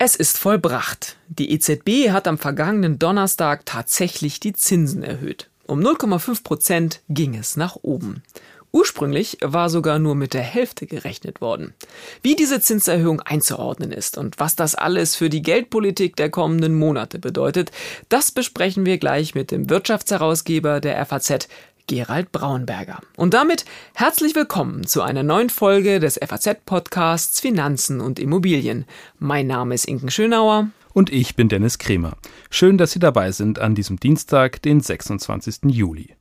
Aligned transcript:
Es 0.00 0.14
ist 0.14 0.38
vollbracht. 0.38 1.16
Die 1.26 1.50
EZB 1.50 2.10
hat 2.10 2.28
am 2.28 2.38
vergangenen 2.38 3.00
Donnerstag 3.00 3.66
tatsächlich 3.66 4.38
die 4.38 4.52
Zinsen 4.52 5.02
erhöht. 5.02 5.50
Um 5.66 5.80
0,5 5.80 6.44
Prozent 6.44 7.00
ging 7.08 7.34
es 7.34 7.56
nach 7.56 7.74
oben. 7.82 8.22
Ursprünglich 8.70 9.38
war 9.42 9.70
sogar 9.70 9.98
nur 9.98 10.14
mit 10.14 10.34
der 10.34 10.42
Hälfte 10.42 10.86
gerechnet 10.86 11.40
worden. 11.40 11.74
Wie 12.22 12.36
diese 12.36 12.60
Zinserhöhung 12.60 13.20
einzuordnen 13.20 13.90
ist 13.90 14.18
und 14.18 14.38
was 14.38 14.54
das 14.54 14.76
alles 14.76 15.16
für 15.16 15.30
die 15.30 15.42
Geldpolitik 15.42 16.14
der 16.14 16.30
kommenden 16.30 16.78
Monate 16.78 17.18
bedeutet, 17.18 17.72
das 18.08 18.30
besprechen 18.30 18.86
wir 18.86 18.98
gleich 18.98 19.34
mit 19.34 19.50
dem 19.50 19.68
Wirtschaftsherausgeber 19.68 20.80
der 20.80 21.04
FAZ, 21.06 21.48
Gerald 21.88 22.30
Braunberger. 22.32 23.00
Und 23.16 23.34
damit 23.34 23.64
herzlich 23.94 24.34
willkommen 24.34 24.86
zu 24.86 25.00
einer 25.02 25.22
neuen 25.22 25.48
Folge 25.48 25.98
des 25.98 26.20
FAZ-Podcasts 26.22 27.40
Finanzen 27.40 28.00
und 28.00 28.18
Immobilien. 28.18 28.84
Mein 29.18 29.46
Name 29.46 29.74
ist 29.74 29.86
Inken 29.86 30.10
Schönauer. 30.10 30.68
Und 30.92 31.10
ich 31.10 31.34
bin 31.34 31.48
Dennis 31.48 31.78
Kremer. 31.78 32.18
Schön, 32.50 32.76
dass 32.76 32.92
Sie 32.92 32.98
dabei 32.98 33.32
sind 33.32 33.58
an 33.58 33.74
diesem 33.74 33.98
Dienstag, 33.98 34.60
den 34.60 34.80
26. 34.80 35.60
Juli. 35.64 36.14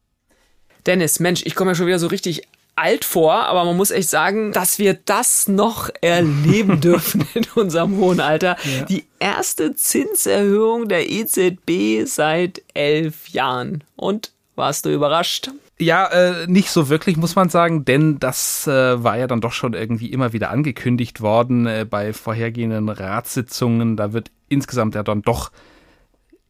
Dennis, 0.85 1.19
Mensch, 1.19 1.41
ich 1.45 1.53
komme 1.53 1.71
ja 1.71 1.75
schon 1.75 1.87
wieder 1.87 1.99
so 1.99 2.07
richtig 2.07 2.47
alt 2.77 3.03
vor, 3.03 3.33
aber 3.33 3.65
man 3.65 3.75
muss 3.75 3.91
echt 3.91 4.09
sagen, 4.09 4.53
dass 4.53 4.79
wir 4.79 4.93
das 4.93 5.49
noch 5.49 5.89
erleben 5.99 6.79
dürfen 6.81 7.27
in 7.33 7.45
unserem 7.55 7.97
hohen 7.97 8.21
Alter. 8.21 8.55
Ja. 8.63 8.85
Die 8.85 9.03
erste 9.19 9.75
Zinserhöhung 9.75 10.87
der 10.87 11.09
EZB 11.09 12.05
seit 12.05 12.61
elf 12.73 13.27
Jahren. 13.29 13.83
Und 13.97 14.31
warst 14.57 14.85
du 14.85 14.93
überrascht? 14.93 15.51
Ja, 15.79 16.07
äh, 16.07 16.47
nicht 16.47 16.71
so 16.71 16.89
wirklich, 16.89 17.17
muss 17.17 17.35
man 17.35 17.49
sagen, 17.49 17.85
denn 17.85 18.19
das 18.19 18.67
äh, 18.67 19.03
war 19.03 19.17
ja 19.17 19.27
dann 19.27 19.41
doch 19.41 19.53
schon 19.53 19.73
irgendwie 19.73 20.11
immer 20.11 20.33
wieder 20.33 20.49
angekündigt 20.49 21.21
worden 21.21 21.67
äh, 21.67 21.85
bei 21.89 22.13
vorhergehenden 22.13 22.89
Ratssitzungen. 22.89 23.95
Da 23.95 24.11
wird 24.13 24.31
insgesamt 24.49 24.95
ja 24.95 25.03
dann 25.03 25.21
doch 25.21 25.51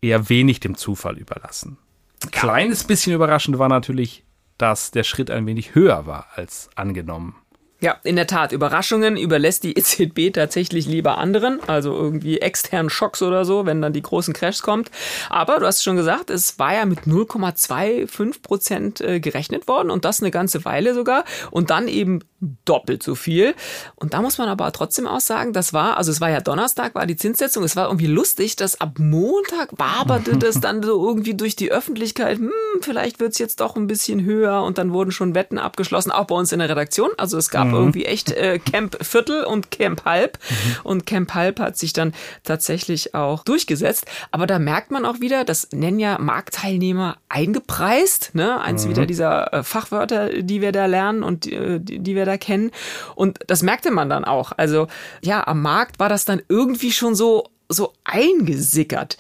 eher 0.02 0.30
wenig 0.30 0.60
dem 0.62 0.76
Zufall 0.76 1.18
überlassen. 1.18 1.78
Ein 2.24 2.32
kleines 2.32 2.84
bisschen 2.86 3.14
überraschend 3.14 3.60
war 3.60 3.70
natürlich, 3.70 4.24
dass 4.58 4.92
der 4.92 5.04
Schritt 5.04 5.30
ein 5.30 5.46
wenig 5.46 5.76
höher 5.76 6.08
war 6.08 6.28
als 6.36 6.70
angenommen. 6.76 7.36
Ja, 7.80 7.98
in 8.04 8.16
der 8.16 8.26
Tat. 8.26 8.54
Überraschungen 8.54 9.18
überlässt 9.18 9.64
die 9.64 9.78
EZB 9.78 10.34
tatsächlich 10.34 10.88
lieber 10.88 11.20
anderen, 11.20 11.60
also 11.68 11.94
irgendwie 11.94 12.40
externen 12.40 12.90
Schocks 12.90 13.22
oder 13.22 13.46
so, 13.46 13.68
wenn 13.68 13.84
dann 13.84 13.94
die 13.94 14.02
großen 14.02 14.34
Crashs 14.34 14.64
kommt. 14.64 14.90
Aber 15.30 15.60
du 15.60 15.68
hast 15.68 15.84
schon 15.84 15.96
gesagt, 15.96 16.32
es 16.32 16.58
war 16.58 16.74
ja 16.74 16.86
mit 16.86 17.02
0,25 17.02 18.42
Prozent 18.42 19.02
äh, 19.02 19.20
gerechnet 19.20 19.68
worden 19.68 19.92
und 19.92 20.06
das 20.06 20.22
eine 20.22 20.32
ganze 20.32 20.66
Weile 20.66 20.96
sogar 20.96 21.24
und 21.52 21.70
dann 21.70 21.88
eben 21.88 22.22
doppelt 22.66 23.02
so 23.02 23.16
viel. 23.16 23.56
Und 23.96 24.14
da 24.14 24.22
muss 24.22 24.38
man 24.38 24.48
aber 24.48 24.72
trotzdem 24.72 25.08
auch 25.08 25.20
sagen, 25.20 25.54
das 25.54 25.74
war, 25.74 25.98
also 25.98 26.12
es 26.12 26.22
war 26.22 26.30
ja 26.30 26.40
Donnerstag, 26.40 26.94
war 26.94 27.08
die 27.08 27.16
Zinssetzung, 27.16 27.64
es 27.64 27.76
war 27.76 27.88
irgendwie 27.88 28.08
lustig, 28.08 28.56
dass 28.56 28.80
ab 28.80 29.00
Montag 29.00 29.78
waberte 29.78 30.38
das 30.38 30.60
dann 30.60 30.84
so 30.84 31.04
irgendwie 31.08 31.34
durch 31.34 31.56
die 31.56 31.72
Öffentlichkeit, 31.72 32.38
hm, 32.38 32.52
vielleicht 32.82 33.20
wird's 33.20 33.40
jetzt 33.40 33.60
doch 33.60 33.76
ein 33.76 33.88
bisschen 33.88 34.24
höher 34.24 34.62
und 34.62 34.78
dann 34.78 34.94
wurden 34.94 35.12
schon 35.12 35.34
Wetten 35.34 35.58
abgeschlossen, 35.58 36.12
auch 36.12 36.26
bei 36.26 36.36
uns 36.36 36.52
in 36.52 36.60
der 36.60 36.70
Redaktion. 36.70 37.10
Also 37.18 37.38
es 37.38 37.50
gab 37.50 37.68
mhm. 37.68 37.74
irgendwie 37.74 38.06
echt 38.06 38.32
äh, 38.32 38.60
Camp 38.60 38.98
Viertel 39.02 39.44
und 39.44 39.72
Camp 39.72 40.06
Halb. 40.06 40.38
Mhm. 40.50 40.76
Und 40.84 41.06
Camp 41.06 41.34
Halb 41.34 41.60
hat 41.60 41.78
sich 41.78 41.94
dann 41.94 42.14
tatsächlich 42.44 43.16
auch 43.16 43.44
durchgesetzt. 43.44 44.06
Aber 44.32 44.46
da 44.46 44.60
merkt 44.60 44.92
man 44.92 45.06
auch 45.06 45.20
wieder, 45.22 45.44
das 45.44 45.70
nennen 45.72 46.00
ja 46.00 46.20
Marktteilnehmer 46.20 47.18
eingepreist. 47.30 48.36
Ne? 48.36 48.62
Eins 48.62 48.86
mhm. 48.86 48.90
wieder 48.92 49.06
dieser 49.06 49.54
äh, 49.54 49.64
Fachwörter, 49.64 50.42
die 50.44 50.62
wir 50.62 50.72
da 50.72 50.86
lernen 50.86 51.24
und 51.24 51.48
äh, 51.48 51.80
die, 51.80 52.00
die 52.00 52.16
wir 52.16 52.27
da 52.28 52.38
kennen. 52.38 52.72
Und 53.16 53.40
das 53.48 53.64
merkte 53.64 53.92
man 53.92 54.10
dann 54.10 54.26
auch. 54.26 54.52
Also 54.56 54.88
ja, 55.22 55.48
am 55.48 55.62
Markt 55.62 56.00
war 56.00 56.10
das 56.10 56.26
dann 56.26 56.42
irgendwie 56.48 56.92
schon 56.92 57.16
so, 57.16 57.50
so 57.70 57.94
eingesickert. 58.04 59.18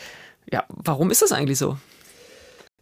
Ja, 0.52 0.66
warum 0.69 1.11
ist 1.11 1.22
das 1.22 1.31
eigentlich 1.31 1.58
so? 1.58 1.78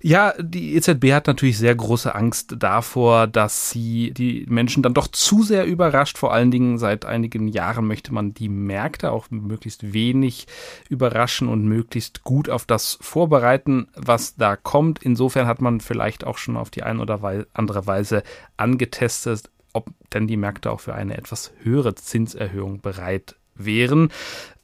Ja, 0.07 0.35
die 0.37 0.75
EZB 0.75 1.13
hat 1.13 1.25
natürlich 1.25 1.57
sehr 1.57 1.73
große 1.73 2.13
Angst 2.13 2.57
davor, 2.59 3.25
dass 3.25 3.71
sie 3.71 4.11
die 4.11 4.45
Menschen 4.47 4.83
dann 4.83 4.93
doch 4.93 5.07
zu 5.07 5.41
sehr 5.41 5.65
überrascht. 5.65 6.19
Vor 6.19 6.31
allen 6.31 6.51
Dingen 6.51 6.77
seit 6.77 7.05
einigen 7.05 7.47
Jahren 7.47 7.87
möchte 7.87 8.13
man 8.13 8.35
die 8.35 8.47
Märkte 8.47 9.11
auch 9.11 9.31
möglichst 9.31 9.93
wenig 9.93 10.45
überraschen 10.89 11.47
und 11.47 11.65
möglichst 11.65 12.23
gut 12.23 12.51
auf 12.51 12.65
das 12.65 12.99
vorbereiten, 13.01 13.87
was 13.95 14.35
da 14.35 14.55
kommt. 14.55 15.01
Insofern 15.01 15.47
hat 15.47 15.59
man 15.59 15.79
vielleicht 15.79 16.23
auch 16.23 16.37
schon 16.37 16.55
auf 16.55 16.69
die 16.69 16.83
eine 16.83 17.01
oder 17.01 17.47
andere 17.53 17.87
Weise 17.87 18.21
angetestet, 18.57 19.49
ob 19.75 19.89
denn 20.13 20.27
die 20.27 20.37
Märkte 20.37 20.71
auch 20.71 20.79
für 20.79 20.93
eine 20.95 21.17
etwas 21.17 21.51
höhere 21.61 21.95
Zinserhöhung 21.95 22.81
bereit 22.81 23.35
wären. 23.55 24.09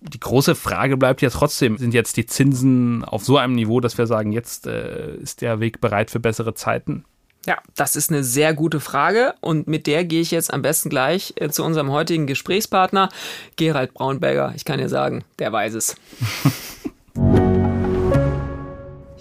Die 0.01 0.19
große 0.19 0.55
Frage 0.55 0.97
bleibt 0.97 1.21
ja 1.21 1.29
trotzdem, 1.29 1.77
sind 1.77 1.93
jetzt 1.93 2.17
die 2.17 2.25
Zinsen 2.25 3.03
auf 3.03 3.23
so 3.23 3.37
einem 3.37 3.53
Niveau, 3.53 3.79
dass 3.79 3.97
wir 3.97 4.07
sagen, 4.07 4.31
jetzt 4.31 4.67
äh, 4.67 5.15
ist 5.15 5.41
der 5.41 5.59
Weg 5.59 5.79
bereit 5.81 6.11
für 6.11 6.19
bessere 6.19 6.53
Zeiten? 6.53 7.05
Ja, 7.45 7.57
das 7.75 7.95
ist 7.95 8.11
eine 8.11 8.23
sehr 8.23 8.53
gute 8.53 8.79
Frage 8.79 9.33
und 9.41 9.67
mit 9.67 9.87
der 9.87 10.05
gehe 10.05 10.21
ich 10.21 10.29
jetzt 10.29 10.53
am 10.53 10.61
besten 10.61 10.89
gleich 10.89 11.33
äh, 11.37 11.49
zu 11.49 11.63
unserem 11.63 11.91
heutigen 11.91 12.27
Gesprächspartner, 12.27 13.09
Gerald 13.55 13.93
Braunberger. 13.93 14.53
Ich 14.55 14.65
kann 14.65 14.79
dir 14.79 14.89
sagen, 14.89 15.23
der 15.39 15.51
weiß 15.51 15.73
es. 15.73 15.95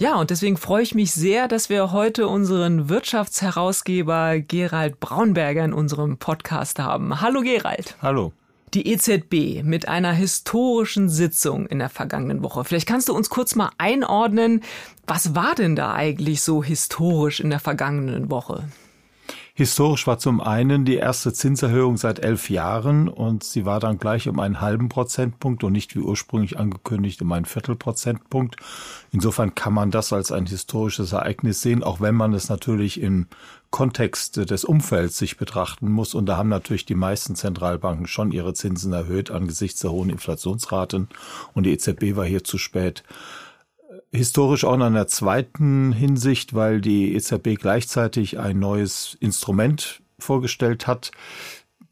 Ja, 0.01 0.19
und 0.19 0.31
deswegen 0.31 0.57
freue 0.57 0.83
ich 0.83 0.95
mich 0.95 1.13
sehr, 1.13 1.47
dass 1.47 1.69
wir 1.69 1.93
heute 1.93 2.27
unseren 2.27 2.89
Wirtschaftsherausgeber 2.89 4.39
Gerald 4.39 4.99
Braunberger 4.99 5.63
in 5.63 5.75
unserem 5.75 6.17
Podcast 6.17 6.79
haben. 6.79 7.21
Hallo 7.21 7.43
Gerald. 7.43 7.97
Hallo. 8.01 8.33
Die 8.73 8.91
EZB 8.91 9.63
mit 9.63 9.89
einer 9.89 10.13
historischen 10.13 11.11
Sitzung 11.11 11.67
in 11.67 11.81
der 11.81 11.91
vergangenen 11.91 12.43
Woche. 12.43 12.65
Vielleicht 12.65 12.89
kannst 12.89 13.11
du 13.11 13.15
uns 13.15 13.29
kurz 13.29 13.57
mal 13.57 13.73
einordnen, 13.77 14.63
was 15.07 15.35
war 15.35 15.55
denn 15.55 15.77
da 15.77 15.93
eigentlich 15.93 16.41
so 16.41 16.65
historisch 16.65 17.39
in 17.39 17.51
der 17.51 17.61
vergangenen 17.61 18.31
Woche? 18.31 18.65
Historisch 19.55 20.07
war 20.07 20.19
zum 20.19 20.41
einen 20.41 20.85
die 20.85 20.97
erste 20.97 21.33
Zinserhöhung 21.33 21.97
seit 21.97 22.21
elf 22.21 22.51
Jahren 22.51 23.09
und 23.09 23.43
sie 23.43 23.67
war 23.67 23.81
dann 23.81 23.99
gleich 23.99 24.29
um 24.29 24.39
einen 24.39 24.61
halben 24.61 24.89
Prozentpunkt 24.89 25.65
und 25.65 25.73
nicht 25.73 25.95
wie 25.97 26.01
ursprünglich 26.01 26.59
angekündigt 26.59 27.21
um 27.23 27.33
einen 27.33 27.45
Viertelprozentpunkt. 27.45 28.57
Insofern 29.13 29.55
kann 29.55 29.75
man 29.75 29.91
das 29.91 30.13
als 30.13 30.31
ein 30.33 30.47
historisches 30.47 31.13
Ereignis 31.13 31.63
sehen, 31.63 31.83
auch 31.83 32.01
wenn 32.01 32.15
man 32.15 32.33
es 32.33 32.49
natürlich 32.49 33.01
im 33.01 33.27
Kontext 33.71 34.37
des 34.37 34.65
Umfelds 34.65 35.19
sich 35.19 35.37
betrachten 35.37 35.91
muss. 35.91 36.15
Und 36.15 36.27
da 36.27 36.37
haben 36.37 36.49
natürlich 36.49 36.87
die 36.87 36.95
meisten 36.95 37.35
Zentralbanken 37.35 38.07
schon 38.07 38.33
ihre 38.33 38.55
Zinsen 38.55 38.93
erhöht 38.93 39.31
angesichts 39.31 39.81
der 39.81 39.91
hohen 39.91 40.11
Inflationsraten 40.11 41.09
und 41.55 41.65
die 41.65 41.73
EZB 41.73 42.17
war 42.17 42.25
hier 42.25 42.45
zu 42.45 42.59
spät 42.59 43.03
historisch 44.13 44.65
auch 44.65 44.75
in 44.75 44.95
der 44.95 45.07
zweiten 45.07 45.93
Hinsicht, 45.93 46.55
weil 46.55 46.81
die 46.81 47.15
EZB 47.15 47.57
gleichzeitig 47.59 48.39
ein 48.39 48.59
neues 48.59 49.17
Instrument 49.21 50.03
vorgestellt 50.19 50.87
hat, 50.87 51.13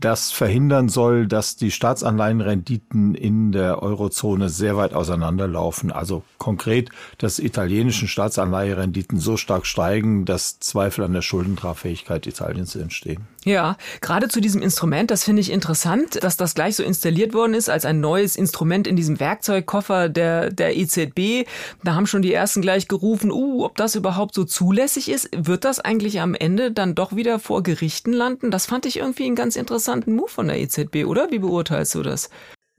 das 0.00 0.31
verhindern 0.31 0.88
soll, 0.88 1.26
dass 1.26 1.56
die 1.56 1.72
Staatsanleihenrenditen 1.72 3.16
in 3.16 3.50
der 3.50 3.82
Eurozone 3.82 4.48
sehr 4.48 4.76
weit 4.76 4.94
auseinanderlaufen. 4.94 5.91
Also 5.91 6.22
konkret, 6.38 6.91
dass 7.19 7.41
italienischen 7.41 8.06
Staatsanleiherenditen 8.06 9.19
so 9.19 9.37
stark 9.37 9.66
steigen, 9.66 10.25
dass 10.25 10.60
Zweifel 10.60 11.04
an 11.04 11.14
der 11.14 11.22
Schuldentragfähigkeit 11.22 12.28
Italiens 12.28 12.76
entstehen. 12.76 13.26
Ja, 13.44 13.76
gerade 14.00 14.28
zu 14.28 14.41
diesem 14.41 14.62
Instrument, 14.62 15.10
das 15.10 15.25
finde 15.25 15.41
ich 15.41 15.50
interessant, 15.50 16.22
dass 16.22 16.37
das 16.37 16.54
gleich 16.54 16.76
so 16.76 16.82
installiert 16.82 17.34
worden 17.34 17.54
ist 17.54 17.70
als 17.70 17.84
ein 17.84 17.98
neues 18.00 18.37
Instrument 18.37 18.87
in 18.87 18.94
diesem 18.94 19.19
Werkzeugkoffer 19.20 20.08
der, 20.08 20.50
der 20.50 20.76
EZB. 20.76 21.48
Da 21.82 21.94
haben 21.94 22.06
schon 22.06 22.22
die 22.22 22.32
ersten 22.32 22.62
gleich 22.62 22.88
gerufen, 22.88 23.32
uh, 23.32 23.64
ob 23.64 23.76
das 23.76 23.94
überhaupt 23.94 24.34
so 24.34 24.44
zulässig 24.44 25.08
ist. 25.08 25.31
Wird 25.34 25.64
das 25.64 25.81
eigentlich 25.81 26.20
am 26.20 26.34
Ende 26.34 26.72
dann 26.72 26.94
doch 26.94 27.16
wieder 27.16 27.38
vor 27.38 27.62
Gerichten 27.62 28.12
landen? 28.12 28.50
Das 28.50 28.66
fand 28.66 28.87
ich 28.87 28.98
irgendwie 28.98 29.25
einen 29.25 29.37
ganz 29.37 29.56
interessanten 29.88 30.16
Move 30.16 30.28
von 30.28 30.49
der 30.49 30.60
EZB, 30.60 31.06
oder? 31.06 31.31
Wie 31.31 31.38
beurteilst 31.38 31.94
du 31.94 32.02
das? 32.02 32.29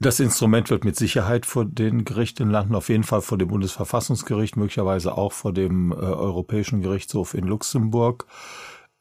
Das 0.01 0.19
Instrument 0.19 0.69
wird 0.69 0.85
mit 0.85 0.95
Sicherheit 0.95 1.45
vor 1.45 1.65
den 1.65 2.05
Gerichten 2.05 2.49
landen, 2.49 2.75
auf 2.75 2.87
jeden 2.87 3.03
Fall 3.03 3.21
vor 3.21 3.37
dem 3.37 3.49
Bundesverfassungsgericht, 3.49 4.55
möglicherweise 4.55 5.17
auch 5.17 5.33
vor 5.33 5.51
dem 5.51 5.91
äh, 5.91 5.95
Europäischen 5.95 6.81
Gerichtshof 6.81 7.33
in 7.33 7.45
Luxemburg. 7.45 8.25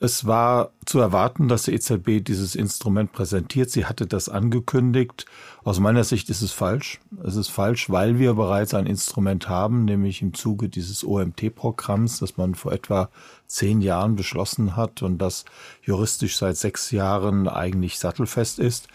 Es 0.00 0.26
war 0.28 0.70
zu 0.86 1.00
erwarten, 1.00 1.48
dass 1.48 1.64
die 1.64 1.72
EZB 1.72 2.22
dieses 2.24 2.54
Instrument 2.54 3.10
präsentiert. 3.10 3.68
Sie 3.68 3.84
hatte 3.84 4.06
das 4.06 4.28
angekündigt. 4.28 5.26
Aus 5.64 5.80
meiner 5.80 6.04
Sicht 6.04 6.30
ist 6.30 6.40
es 6.40 6.52
falsch. 6.52 7.00
Es 7.24 7.34
ist 7.34 7.48
falsch, 7.48 7.90
weil 7.90 8.16
wir 8.16 8.34
bereits 8.34 8.74
ein 8.74 8.86
Instrument 8.86 9.48
haben, 9.48 9.84
nämlich 9.84 10.22
im 10.22 10.34
Zuge 10.34 10.68
dieses 10.68 11.02
OMT-Programms, 11.02 12.20
das 12.20 12.36
man 12.36 12.54
vor 12.54 12.70
etwa 12.70 13.10
zehn 13.48 13.80
Jahren 13.80 14.14
beschlossen 14.14 14.76
hat 14.76 15.02
und 15.02 15.18
das 15.18 15.44
juristisch 15.82 16.36
seit 16.36 16.56
sechs 16.56 16.92
Jahren 16.92 17.48
eigentlich 17.48 17.98
sattelfest 17.98 18.60
ist, 18.60 18.86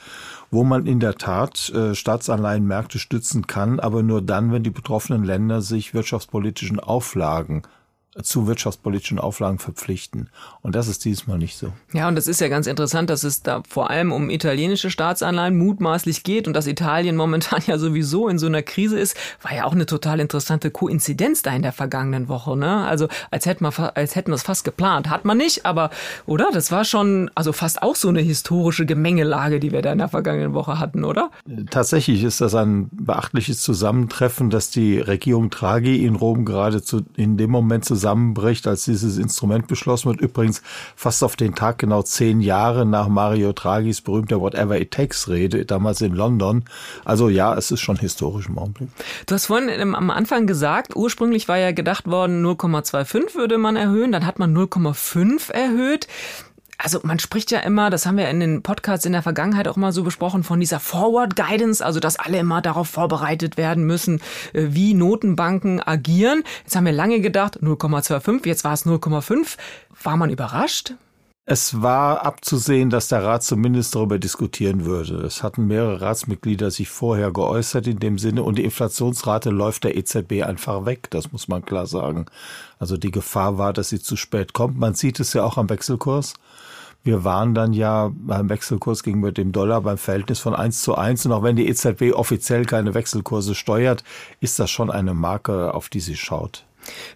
wo 0.52 0.64
man 0.64 0.86
in 0.86 1.02
der 1.02 1.16
Tat 1.16 1.70
äh, 1.72 1.96
Staatsanleihenmärkte 1.96 2.98
stützen 2.98 3.46
kann, 3.46 3.82
aber 3.82 4.04
nur 4.04 4.22
dann, 4.22 4.54
wenn 4.54 4.64
die 4.64 4.70
betroffenen 4.70 5.26
Länder 5.26 5.62
sich 5.62 5.94
wirtschaftspolitischen 5.94 6.80
Auflagen 6.80 7.64
zu 8.22 8.46
wirtschaftspolitischen 8.46 9.18
Auflagen 9.18 9.58
verpflichten. 9.58 10.30
Und 10.62 10.76
das 10.76 10.88
ist 10.88 11.04
diesmal 11.04 11.38
nicht 11.40 11.58
so. 11.58 11.74
Ja, 11.94 12.08
und 12.08 12.16
das 12.16 12.28
ist 12.28 12.42
ja 12.42 12.48
ganz 12.48 12.68
interessant, 12.68 13.10
dass 13.10 13.24
es 13.24 13.42
da 13.42 13.64
vor 13.68 13.90
allem 13.90 14.12
um 14.12 14.30
italienische 14.30 14.92
Staatsanleihen 14.92 15.58
mutmaßlich 15.58 16.24
geht 16.24 16.48
und 16.48 16.54
dass 16.54 16.68
Italien 16.68 17.16
momentan 17.16 17.62
ja 17.68 17.78
sowieso 17.78 18.28
in 18.28 18.38
so 18.38 18.46
einer 18.46 18.62
Krise 18.62 19.00
ist, 19.00 19.18
war 19.42 19.54
ja 19.54 19.66
auch 19.66 19.72
eine 19.72 19.86
total 19.86 20.20
interessante 20.20 20.70
Koinzidenz 20.70 21.42
da 21.42 21.56
in 21.56 21.64
der 21.64 21.72
vergangenen 21.72 22.28
Woche. 22.28 22.56
Ne? 22.56 22.86
Also 22.86 23.08
als 23.32 23.46
hätten 23.46 23.66
wir, 23.66 23.98
als 23.98 24.16
hätten 24.16 24.32
wir 24.32 24.36
es 24.36 24.44
fast 24.44 24.64
geplant. 24.64 25.10
Hat 25.10 25.26
man 25.26 25.38
nicht, 25.38 25.66
aber 25.66 25.90
oder? 26.26 26.50
Das 26.54 26.72
war 26.72 26.86
schon 26.86 27.32
also 27.34 27.52
fast 27.52 27.82
auch 27.82 27.96
so 27.96 28.10
eine 28.10 28.22
historische 28.22 28.86
Gemengelage, 28.86 29.60
die 29.60 29.72
wir 29.72 29.82
da 29.82 29.92
in 29.92 29.98
der 29.98 30.10
vergangenen 30.10 30.54
Woche 30.54 30.80
hatten, 30.80 31.04
oder? 31.04 31.32
Tatsächlich 31.72 32.24
ist 32.24 32.42
das 32.42 32.54
ein 32.54 32.90
beachtliches 32.92 33.62
Zusammentreffen, 33.62 34.50
dass 34.52 34.70
die 34.70 35.00
Regierung 35.00 35.50
Draghi 35.50 36.06
in 36.06 36.16
Rom 36.16 36.46
gerade 36.46 36.82
zu, 36.84 37.02
in 37.16 37.38
dem 37.38 37.50
Moment 37.50 37.86
zusammen 37.86 38.03
zusammenbricht, 38.04 38.68
als 38.68 38.84
dieses 38.84 39.18
Instrument 39.18 39.68
beschlossen 39.68 40.10
wird. 40.10 40.20
Übrigens 40.20 40.62
fast 40.96 41.24
auf 41.24 41.38
den 41.38 41.56
Tag 41.56 41.78
genau 41.78 42.02
zehn 42.04 42.42
Jahre 42.42 42.86
nach 42.86 43.08
Mario 43.08 43.54
Draghis 43.54 44.02
berühmter 44.02 44.42
Whatever 44.42 44.80
It 44.80 44.92
Takes 44.92 45.30
Rede, 45.30 45.66
damals 45.66 46.02
in 46.02 46.14
London. 46.14 46.66
Also 47.06 47.30
ja, 47.30 47.56
es 47.56 47.72
ist 47.72 47.80
schon 47.80 47.98
historisch 47.98 48.48
im 48.48 48.58
Augenblick. 48.58 48.90
Du 49.26 49.36
hast 49.36 49.46
vorhin 49.46 49.70
ähm, 49.70 49.96
am 49.96 50.10
Anfang 50.10 50.48
gesagt, 50.48 50.96
ursprünglich 50.98 51.48
war 51.48 51.58
ja 51.58 51.72
gedacht 51.72 52.08
worden, 52.08 52.46
0,25 52.46 53.36
würde 53.36 53.58
man 53.58 53.78
erhöhen, 53.78 54.12
dann 54.12 54.26
hat 54.26 54.38
man 54.38 54.56
0,5 54.56 55.52
erhöht 55.52 56.08
also 56.78 57.00
man 57.04 57.20
spricht 57.20 57.52
ja 57.52 57.60
immer, 57.60 57.90
das 57.90 58.06
haben 58.06 58.18
wir 58.18 58.30
in 58.30 58.40
den 58.40 58.64
Podcasts 58.64 59.06
in 59.06 59.14
der 59.14 59.22
Vergangenheit 59.22 59.68
auch 59.68 59.76
mal 59.76 59.92
so 59.92 60.04
besprochen, 60.04 60.44
von 60.44 60.60
dieser 60.60 60.80
Forward 60.80 61.36
Guidance, 61.36 61.86
also 61.86 62.00
dass 62.00 62.18
alle 62.18 62.40
immer 62.40 62.62
darauf 62.62 62.90
vorbereitet 62.90 63.58
werden 63.58 63.86
müssen, 63.86 64.22
äh, 64.54 64.68
wie 64.70 64.94
Notenbanken 64.94 65.82
agieren. 65.82 66.44
Jetzt 66.64 66.76
haben 66.76 66.86
wir 66.86 66.94
lange 66.94 67.22
gedacht, 67.22 67.60
0,25, 67.62 68.48
jetzt 68.48 68.64
war 68.64 68.74
es 68.74 68.86
0,5. 68.86 69.58
War 70.02 70.18
man 70.18 70.30
überrascht? 70.30 70.94
Es 71.46 71.82
war 71.82 72.26
abzusehen, 72.26 72.90
dass 72.90 73.10
der 73.10 73.22
Rat 73.26 73.44
zumindest 73.44 73.96
darüber 73.96 74.18
diskutieren 74.18 74.86
würde. 74.86 75.16
Es 75.26 75.44
hatten 75.44 75.68
mehrere 75.68 76.00
Ratsmitglieder 76.00 76.72
sich 76.72 76.88
vorher 76.88 77.32
geäußert 77.32 77.86
in 77.86 78.00
dem 78.00 78.18
Sinne 78.18 78.44
und 78.44 78.58
die 78.58 78.64
Inflationsrate 78.64 79.50
läuft 79.50 79.84
der 79.84 79.98
EZB 79.98 80.44
einfach 80.44 80.86
weg, 80.86 81.10
das 81.10 81.34
muss 81.34 81.50
man 81.50 81.66
klar 81.66 81.86
sagen. 81.86 82.28
Also 82.80 82.96
die 82.96 83.12
Gefahr 83.12 83.58
war, 83.58 83.74
dass 83.74 83.90
sie 83.90 84.00
zu 84.00 84.16
spät 84.16 84.54
kommt. 84.54 84.80
Man 84.80 84.94
sieht 84.94 85.20
es 85.20 85.34
ja 85.34 85.44
auch 85.44 85.58
am 85.58 85.70
Wechselkurs. 85.70 86.34
Wir 87.06 87.26
waren 87.26 87.54
dann 87.54 87.74
ja 87.74 88.12
beim 88.16 88.50
Wechselkurs 88.50 89.04
gegenüber 89.04 89.34
dem 89.34 89.52
Dollar 89.52 89.82
beim 89.82 89.98
Verhältnis 89.98 90.40
von 90.40 90.56
1 90.56 90.82
zu 90.82 90.96
1. 90.96 91.26
Und 91.26 91.34
auch 91.34 91.44
wenn 91.44 91.58
die 91.58 91.68
EZB 91.68 92.14
offiziell 92.14 92.66
keine 92.66 92.94
Wechselkurse 92.94 93.56
steuert, 93.56 94.06
ist 94.40 94.58
das 94.58 94.72
schon 94.72 94.90
eine 94.90 95.14
Marke, 95.14 95.74
auf 95.74 95.90
die 95.90 96.00
sie 96.00 96.16
schaut. 96.16 96.66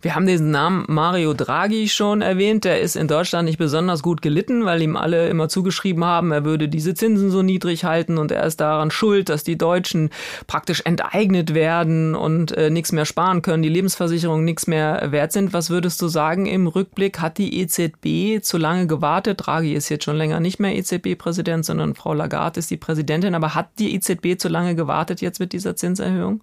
Wir 0.02 0.16
haben 0.16 0.26
diesen 0.26 0.52
Namen 0.52 0.86
Mario 0.88 1.34
Draghi 1.34 1.88
schon 1.88 2.22
erwähnt. 2.22 2.66
Der 2.66 2.82
ist 2.82 2.96
in 2.96 3.08
Deutschland 3.08 3.46
nicht 3.46 3.58
besonders 3.58 4.04
gut 4.04 4.22
gelitten, 4.22 4.66
weil 4.66 4.82
ihm 4.82 4.96
alle 4.96 5.30
immer 5.30 5.50
zugeschrieben 5.50 6.04
haben, 6.04 6.32
er 6.32 6.46
würde 6.46 6.70
diese 6.70 6.94
Zinsen 6.94 7.30
so 7.32 7.42
niedrig 7.42 7.84
halten 7.84 8.18
und 8.18 8.32
er 8.32 8.44
ist 8.44 8.60
daran 8.60 8.92
schuld, 8.92 9.30
dass 9.30 9.44
die 9.44 9.58
Deutschen 9.58 10.10
praktisch 10.48 10.82
enteignet 10.86 11.54
werden 11.54 12.16
und 12.16 12.52
äh, 12.52 12.70
nichts 12.70 12.92
mehr 12.92 13.06
sparen 13.06 13.42
können, 13.42 13.64
die 13.64 13.70
Lebensversicherungen 13.70 14.46
nichts 14.46 14.68
mehr 14.68 15.12
wert 15.12 15.32
sind. 15.32 15.54
Was 15.54 15.70
würdest 15.70 16.02
du 16.02 16.08
sagen 16.08 16.46
im 16.46 16.68
Rückblick? 16.68 17.20
Hat 17.20 17.38
die 17.38 17.60
EZB 17.62 18.44
zu 18.44 18.58
lange 18.58 18.88
gewartet? 18.88 19.42
Draghi 19.46 19.74
ist 19.74 19.90
jetzt 19.90 20.06
schon 20.06 20.18
länger 20.18 20.40
nicht 20.40 20.60
mehr 20.60 20.76
EZB-Präsident, 20.76 21.66
sondern 21.66 21.96
Frau 21.96 22.14
Lagarde 22.14 22.60
ist 22.60 22.72
die 22.72 22.78
Präsidentin. 22.78 23.36
Aber 23.36 23.56
hat 23.56 23.70
die 23.80 23.96
EZB 23.96 24.40
zu 24.40 24.48
lange 24.48 24.76
gewartet 24.76 25.22
jetzt 25.22 25.40
mit 25.40 25.54
dieser 25.54 25.76
Zinserhöhung? 25.76 26.42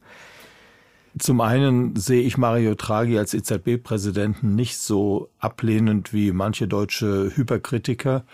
Zum 1.17 1.41
einen 1.41 1.95
sehe 1.95 2.23
ich 2.23 2.39
Mario 2.39 2.75
Draghi 2.75 3.19
als 3.19 3.35
EZB-Präsidenten 3.35 4.57
nicht 4.57 4.79
so 4.79 5.31
ablehnend 5.39 6.13
wie 6.13 6.33
manche 6.33 6.67
deutsche 6.67 7.31
Hyperkritiker. 7.37 8.25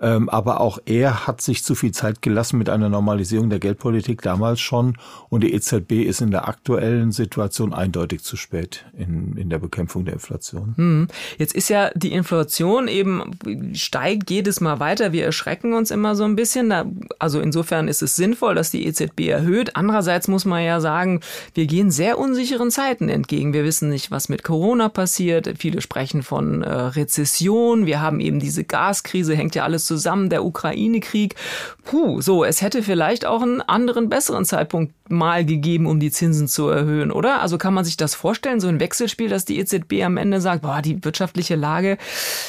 Ähm, 0.00 0.28
aber 0.28 0.60
auch 0.60 0.78
er 0.86 1.26
hat 1.26 1.40
sich 1.40 1.64
zu 1.64 1.74
viel 1.74 1.92
Zeit 1.92 2.22
gelassen 2.22 2.58
mit 2.58 2.68
einer 2.68 2.88
Normalisierung 2.88 3.50
der 3.50 3.58
Geldpolitik 3.58 4.22
damals 4.22 4.60
schon. 4.60 4.96
Und 5.28 5.42
die 5.42 5.54
EZB 5.54 6.02
ist 6.02 6.20
in 6.20 6.30
der 6.30 6.48
aktuellen 6.48 7.12
Situation 7.12 7.72
eindeutig 7.72 8.22
zu 8.22 8.36
spät 8.36 8.84
in, 8.96 9.36
in 9.36 9.50
der 9.50 9.58
Bekämpfung 9.58 10.04
der 10.04 10.14
Inflation. 10.14 10.74
Hm. 10.76 11.08
Jetzt 11.38 11.54
ist 11.54 11.68
ja 11.68 11.90
die 11.94 12.12
Inflation 12.12 12.88
eben 12.88 13.32
steigt 13.74 14.30
jedes 14.30 14.60
Mal 14.60 14.80
weiter. 14.80 15.12
Wir 15.12 15.24
erschrecken 15.24 15.74
uns 15.74 15.90
immer 15.90 16.16
so 16.16 16.24
ein 16.24 16.36
bisschen. 16.36 16.70
Da, 16.70 16.86
also 17.18 17.40
insofern 17.40 17.88
ist 17.88 18.02
es 18.02 18.16
sinnvoll, 18.16 18.54
dass 18.54 18.70
die 18.70 18.86
EZB 18.86 19.28
erhöht. 19.28 19.76
Andererseits 19.76 20.28
muss 20.28 20.44
man 20.44 20.62
ja 20.64 20.80
sagen, 20.80 21.20
wir 21.54 21.66
gehen 21.66 21.90
sehr 21.90 22.18
unsicheren 22.18 22.70
Zeiten 22.70 23.08
entgegen. 23.08 23.52
Wir 23.52 23.64
wissen 23.64 23.90
nicht, 23.90 24.10
was 24.10 24.28
mit 24.28 24.42
Corona 24.42 24.88
passiert. 24.88 25.54
Viele 25.58 25.80
sprechen 25.80 26.22
von 26.22 26.62
äh, 26.62 26.70
Rezession. 26.70 27.86
Wir 27.86 28.00
haben 28.00 28.20
eben 28.20 28.40
diese 28.40 28.64
Gaskrise, 28.64 29.34
hängt 29.36 29.54
ja 29.54 29.64
alles 29.64 29.83
zusammen, 29.84 30.30
der 30.30 30.44
Ukraine-Krieg. 30.44 31.36
Puh, 31.84 32.20
so, 32.20 32.44
es 32.44 32.62
hätte 32.62 32.82
vielleicht 32.82 33.26
auch 33.26 33.42
einen 33.42 33.60
anderen, 33.60 34.08
besseren 34.08 34.44
Zeitpunkt 34.44 34.92
mal 35.10 35.44
gegeben, 35.44 35.86
um 35.86 36.00
die 36.00 36.10
Zinsen 36.10 36.48
zu 36.48 36.68
erhöhen, 36.68 37.10
oder? 37.10 37.40
Also 37.40 37.58
kann 37.58 37.74
man 37.74 37.84
sich 37.84 37.96
das 37.96 38.14
vorstellen, 38.14 38.60
so 38.60 38.68
ein 38.68 38.80
Wechselspiel, 38.80 39.28
dass 39.28 39.44
die 39.44 39.58
EZB 39.58 40.02
am 40.04 40.16
Ende 40.16 40.40
sagt, 40.40 40.62
boah, 40.62 40.82
die 40.82 41.04
wirtschaftliche 41.04 41.56
Lage 41.56 41.98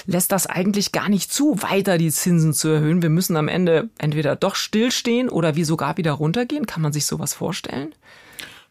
lässt 0.05 0.31
das 0.31 0.47
eigentlich 0.47 0.91
gar 0.91 1.09
nicht 1.09 1.31
zu, 1.31 1.61
weiter 1.61 1.97
die 1.97 2.11
Zinsen 2.11 2.53
zu 2.53 2.69
erhöhen. 2.69 3.01
Wir 3.01 3.09
müssen 3.09 3.35
am 3.35 3.47
Ende 3.47 3.89
entweder 3.97 4.35
doch 4.35 4.55
stillstehen 4.55 5.29
oder 5.29 5.55
wie 5.55 5.65
sogar 5.65 5.97
wieder 5.97 6.13
runtergehen. 6.13 6.65
Kann 6.65 6.81
man 6.81 6.93
sich 6.93 7.05
sowas 7.05 7.33
vorstellen? 7.33 7.93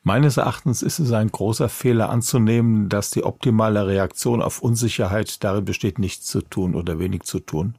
Meines 0.07 0.37
Erachtens 0.37 0.83
ist 0.83 0.99
es 0.99 1.13
ein 1.13 1.33
großer 1.33 1.71
Fehler 1.71 2.11
anzunehmen, 2.11 2.91
dass 2.91 3.09
die 3.09 3.25
optimale 3.25 3.87
Reaktion 3.87 4.43
auf 4.43 4.61
Unsicherheit 4.61 5.43
darin 5.43 5.65
besteht, 5.65 5.99
nichts 5.99 6.27
zu 6.27 6.43
tun 6.43 6.75
oder 6.75 6.99
wenig 6.99 7.23
zu 7.23 7.41
tun. 7.41 7.75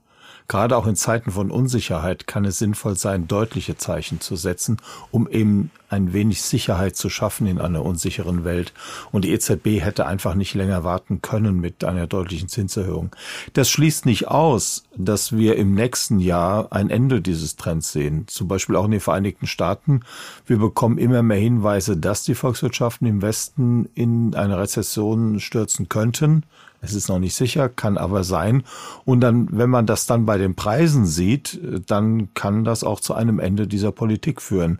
Gerade 0.47 0.77
auch 0.77 0.85
in 0.85 0.95
Zeiten 0.95 1.31
von 1.31 1.49
Unsicherheit 1.49 2.27
kann 2.27 2.45
es 2.45 2.59
sinnvoll 2.59 2.95
sein, 2.97 3.27
deutliche 3.27 3.77
Zeichen 3.77 4.21
zu 4.21 4.35
setzen, 4.35 4.77
um 5.09 5.27
eben 5.27 5.71
ein 5.89 6.13
wenig 6.13 6.41
Sicherheit 6.41 6.95
zu 6.95 7.09
schaffen 7.09 7.47
in 7.47 7.59
einer 7.59 7.83
unsicheren 7.83 8.43
Welt. 8.43 8.73
Und 9.11 9.25
die 9.25 9.31
EZB 9.31 9.81
hätte 9.81 10.05
einfach 10.05 10.35
nicht 10.35 10.53
länger 10.53 10.83
warten 10.83 11.21
können 11.21 11.59
mit 11.59 11.83
einer 11.83 12.05
deutlichen 12.05 12.47
Zinserhöhung. 12.47 13.15
Das 13.53 13.69
schließt 13.69 14.05
nicht 14.05 14.27
aus, 14.27 14.83
dass 14.95 15.35
wir 15.35 15.55
im 15.55 15.73
nächsten 15.73 16.19
Jahr 16.19 16.71
ein 16.71 16.89
Ende 16.89 17.21
dieses 17.21 17.55
Trends 17.55 17.91
sehen. 17.91 18.25
Zum 18.27 18.47
Beispiel 18.47 18.75
auch 18.75 18.85
in 18.85 18.91
den 18.91 18.99
Vereinigten 18.99 19.47
Staaten. 19.47 20.01
Wir 20.45 20.57
bekommen 20.57 20.97
immer 20.97 21.23
mehr 21.23 21.39
Hinweise, 21.39 21.97
dass 21.97 22.23
die 22.23 22.35
Volkswirtschaften 22.35 23.07
im 23.07 23.21
Westen 23.21 23.89
in 23.95 24.35
eine 24.35 24.57
Rezession 24.57 25.39
stürzen 25.39 25.89
könnten. 25.89 26.43
Es 26.85 26.93
ist 26.93 27.09
noch 27.09 27.19
nicht 27.19 27.35
sicher, 27.35 27.69
kann 27.69 27.97
aber 27.97 28.23
sein. 28.23 28.63
Und 29.03 29.21
dann, 29.21 29.47
wenn 29.51 29.69
man 29.69 29.85
das 29.85 30.05
dann 30.05 30.25
bei 30.25 30.37
den 30.37 30.55
Preisen 30.55 31.05
sieht, 31.05 31.59
dann 31.87 32.33
kann 32.33 32.63
das 32.63 32.83
auch 32.83 32.99
zu 32.99 33.13
einem 33.13 33.39
Ende 33.39 33.67
dieser 33.67 33.91
Politik 33.91 34.41
führen. 34.41 34.79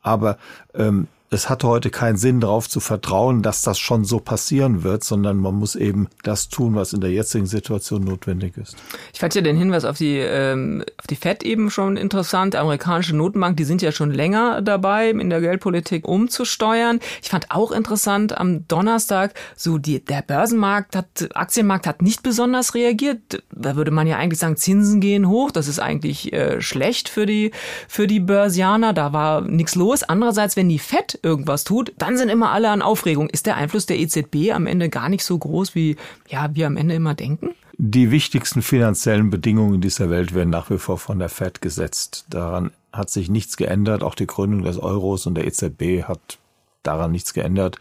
Aber 0.00 0.38
ähm, 0.74 1.06
es 1.32 1.48
hat 1.48 1.64
heute 1.64 1.88
keinen 1.88 2.18
Sinn 2.18 2.40
darauf 2.40 2.68
zu 2.68 2.78
vertrauen, 2.78 3.40
dass 3.40 3.62
das 3.62 3.78
schon 3.78 4.04
so 4.04 4.20
passieren 4.20 4.82
wird, 4.82 5.02
sondern 5.02 5.38
man 5.38 5.54
muss 5.54 5.74
eben 5.74 6.08
das 6.22 6.50
tun, 6.50 6.74
was 6.74 6.92
in 6.92 7.00
der 7.00 7.10
jetzigen 7.10 7.46
Situation 7.46 8.04
notwendig 8.04 8.58
ist. 8.58 8.76
Ich 9.14 9.20
fand 9.20 9.34
ja 9.34 9.40
den 9.40 9.56
Hinweis 9.56 9.86
auf 9.86 9.96
die, 9.96 10.18
ähm, 10.18 10.84
auf 10.98 11.06
die 11.06 11.16
FED 11.16 11.42
eben 11.42 11.70
schon 11.70 11.96
interessant. 11.96 12.52
Die 12.52 12.58
amerikanische 12.58 13.16
Notenbank, 13.16 13.56
die 13.56 13.64
sind 13.64 13.80
ja 13.80 13.92
schon 13.92 14.10
länger 14.10 14.60
dabei, 14.60 15.08
in 15.08 15.30
der 15.30 15.40
Geldpolitik 15.40 16.06
umzusteuern. 16.06 17.00
Ich 17.22 17.30
fand 17.30 17.50
auch 17.50 17.72
interessant 17.72 18.36
am 18.36 18.68
Donnerstag, 18.68 19.32
so 19.56 19.78
die, 19.78 20.04
der 20.04 20.20
Börsenmarkt 20.20 20.94
hat, 20.94 21.30
Aktienmarkt 21.32 21.86
hat 21.86 22.02
nicht 22.02 22.22
besonders 22.22 22.74
reagiert. 22.74 23.42
Da 23.50 23.74
würde 23.76 23.90
man 23.90 24.06
ja 24.06 24.18
eigentlich 24.18 24.38
sagen, 24.38 24.58
Zinsen 24.58 25.00
gehen 25.00 25.26
hoch. 25.28 25.50
Das 25.50 25.66
ist 25.66 25.78
eigentlich 25.78 26.30
äh, 26.34 26.60
schlecht 26.60 27.08
für 27.08 27.24
die, 27.24 27.52
für 27.88 28.06
die 28.06 28.20
Börsianer. 28.20 28.92
Da 28.92 29.14
war 29.14 29.40
nichts 29.40 29.76
los. 29.76 30.02
Andererseits, 30.02 30.56
wenn 30.56 30.68
die 30.68 30.78
FED 30.78 31.21
irgendwas 31.22 31.64
tut, 31.64 31.92
dann 31.98 32.16
sind 32.16 32.28
immer 32.28 32.50
alle 32.50 32.70
an 32.70 32.82
Aufregung. 32.82 33.30
Ist 33.30 33.46
der 33.46 33.56
Einfluss 33.56 33.86
der 33.86 33.98
EZB 33.98 34.52
am 34.52 34.66
Ende 34.66 34.88
gar 34.88 35.08
nicht 35.08 35.24
so 35.24 35.38
groß, 35.38 35.74
wie 35.74 35.96
ja, 36.28 36.54
wir 36.54 36.66
am 36.66 36.76
Ende 36.76 36.94
immer 36.94 37.14
denken? 37.14 37.50
Die 37.78 38.10
wichtigsten 38.10 38.62
finanziellen 38.62 39.30
Bedingungen 39.30 39.80
dieser 39.80 40.10
Welt 40.10 40.34
werden 40.34 40.50
nach 40.50 40.70
wie 40.70 40.78
vor 40.78 40.98
von 40.98 41.18
der 41.18 41.28
Fed 41.28 41.62
gesetzt. 41.62 42.26
Daran 42.28 42.70
hat 42.92 43.10
sich 43.10 43.30
nichts 43.30 43.56
geändert. 43.56 44.02
Auch 44.02 44.14
die 44.14 44.26
Gründung 44.26 44.62
des 44.62 44.78
Euros 44.78 45.26
und 45.26 45.34
der 45.34 45.46
EZB 45.46 46.04
hat 46.04 46.38
daran 46.82 47.12
nichts 47.12 47.32
geändert. 47.32 47.78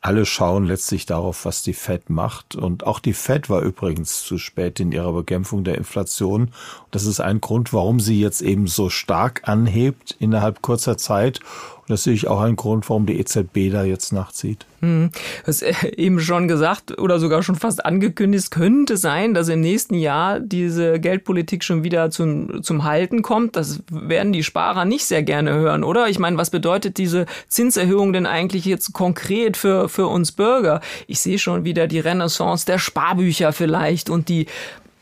Alle 0.00 0.26
schauen 0.26 0.64
letztlich 0.66 1.06
darauf, 1.06 1.44
was 1.44 1.62
die 1.62 1.72
Fed 1.72 2.08
macht. 2.08 2.54
Und 2.54 2.86
auch 2.86 3.00
die 3.00 3.12
Fed 3.12 3.50
war 3.50 3.62
übrigens 3.62 4.22
zu 4.22 4.38
spät 4.38 4.78
in 4.78 4.92
ihrer 4.92 5.12
Bekämpfung 5.12 5.64
der 5.64 5.76
Inflation. 5.76 6.52
Das 6.92 7.04
ist 7.04 7.20
ein 7.20 7.40
Grund, 7.40 7.72
warum 7.72 7.98
sie 7.98 8.20
jetzt 8.20 8.40
eben 8.40 8.68
so 8.68 8.90
stark 8.90 9.42
anhebt 9.48 10.16
innerhalb 10.20 10.62
kurzer 10.62 10.96
Zeit 10.96 11.40
das 11.88 12.04
sehe 12.04 12.12
ich 12.12 12.28
auch 12.28 12.40
einen 12.40 12.56
Grund, 12.56 12.88
warum 12.90 13.06
die 13.06 13.18
EZB 13.18 13.72
da 13.72 13.82
jetzt 13.82 14.12
nachzieht. 14.12 14.66
Hm. 14.80 15.10
Du 15.10 15.46
hast 15.46 15.62
äh, 15.62 15.72
eben 15.96 16.20
schon 16.20 16.46
gesagt 16.46 16.98
oder 16.98 17.18
sogar 17.18 17.42
schon 17.42 17.56
fast 17.56 17.84
angekündigt, 17.84 18.50
könnte 18.50 18.96
sein, 18.96 19.34
dass 19.34 19.48
im 19.48 19.60
nächsten 19.60 19.94
Jahr 19.94 20.38
diese 20.38 21.00
Geldpolitik 21.00 21.64
schon 21.64 21.82
wieder 21.82 22.10
zum, 22.10 22.62
zum 22.62 22.84
Halten 22.84 23.22
kommt. 23.22 23.56
Das 23.56 23.80
werden 23.90 24.32
die 24.32 24.44
Sparer 24.44 24.84
nicht 24.84 25.06
sehr 25.06 25.22
gerne 25.22 25.52
hören, 25.52 25.82
oder? 25.82 26.08
Ich 26.08 26.18
meine, 26.18 26.36
was 26.36 26.50
bedeutet 26.50 26.98
diese 26.98 27.26
Zinserhöhung 27.48 28.12
denn 28.12 28.26
eigentlich 28.26 28.66
jetzt 28.66 28.92
konkret 28.92 29.56
für, 29.56 29.87
für, 29.88 30.06
uns 30.06 30.32
Bürger. 30.32 30.80
Ich 31.06 31.20
sehe 31.20 31.38
schon 31.38 31.64
wieder 31.64 31.86
die 31.86 32.00
Renaissance 32.00 32.66
der 32.66 32.78
Sparbücher 32.78 33.52
vielleicht 33.52 34.10
und 34.10 34.28
die 34.28 34.46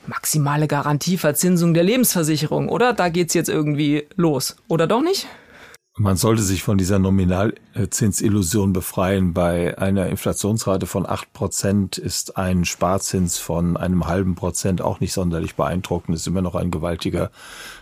maximale 0.06 0.68
Garantieverzinsung 0.68 1.74
der 1.74 1.84
Lebensversicherung, 1.84 2.68
oder? 2.68 2.92
Da 2.92 3.08
geht's 3.08 3.34
jetzt 3.34 3.48
irgendwie 3.48 4.06
los. 4.16 4.56
Oder 4.68 4.86
doch 4.86 5.02
nicht? 5.02 5.26
Man 5.98 6.16
sollte 6.16 6.42
sich 6.42 6.62
von 6.62 6.76
dieser 6.76 6.98
Nominalzinsillusion 6.98 8.74
befreien. 8.74 9.32
Bei 9.32 9.78
einer 9.78 10.08
Inflationsrate 10.08 10.84
von 10.84 11.08
acht 11.08 11.32
Prozent 11.32 11.96
ist 11.96 12.36
ein 12.36 12.66
Sparzins 12.66 13.38
von 13.38 13.78
einem 13.78 14.06
halben 14.06 14.34
Prozent 14.34 14.82
auch 14.82 15.00
nicht 15.00 15.14
sonderlich 15.14 15.54
beeindruckend. 15.54 16.14
Es 16.14 16.20
ist 16.22 16.26
immer 16.26 16.42
noch 16.42 16.54
ein 16.54 16.70
gewaltiger 16.70 17.30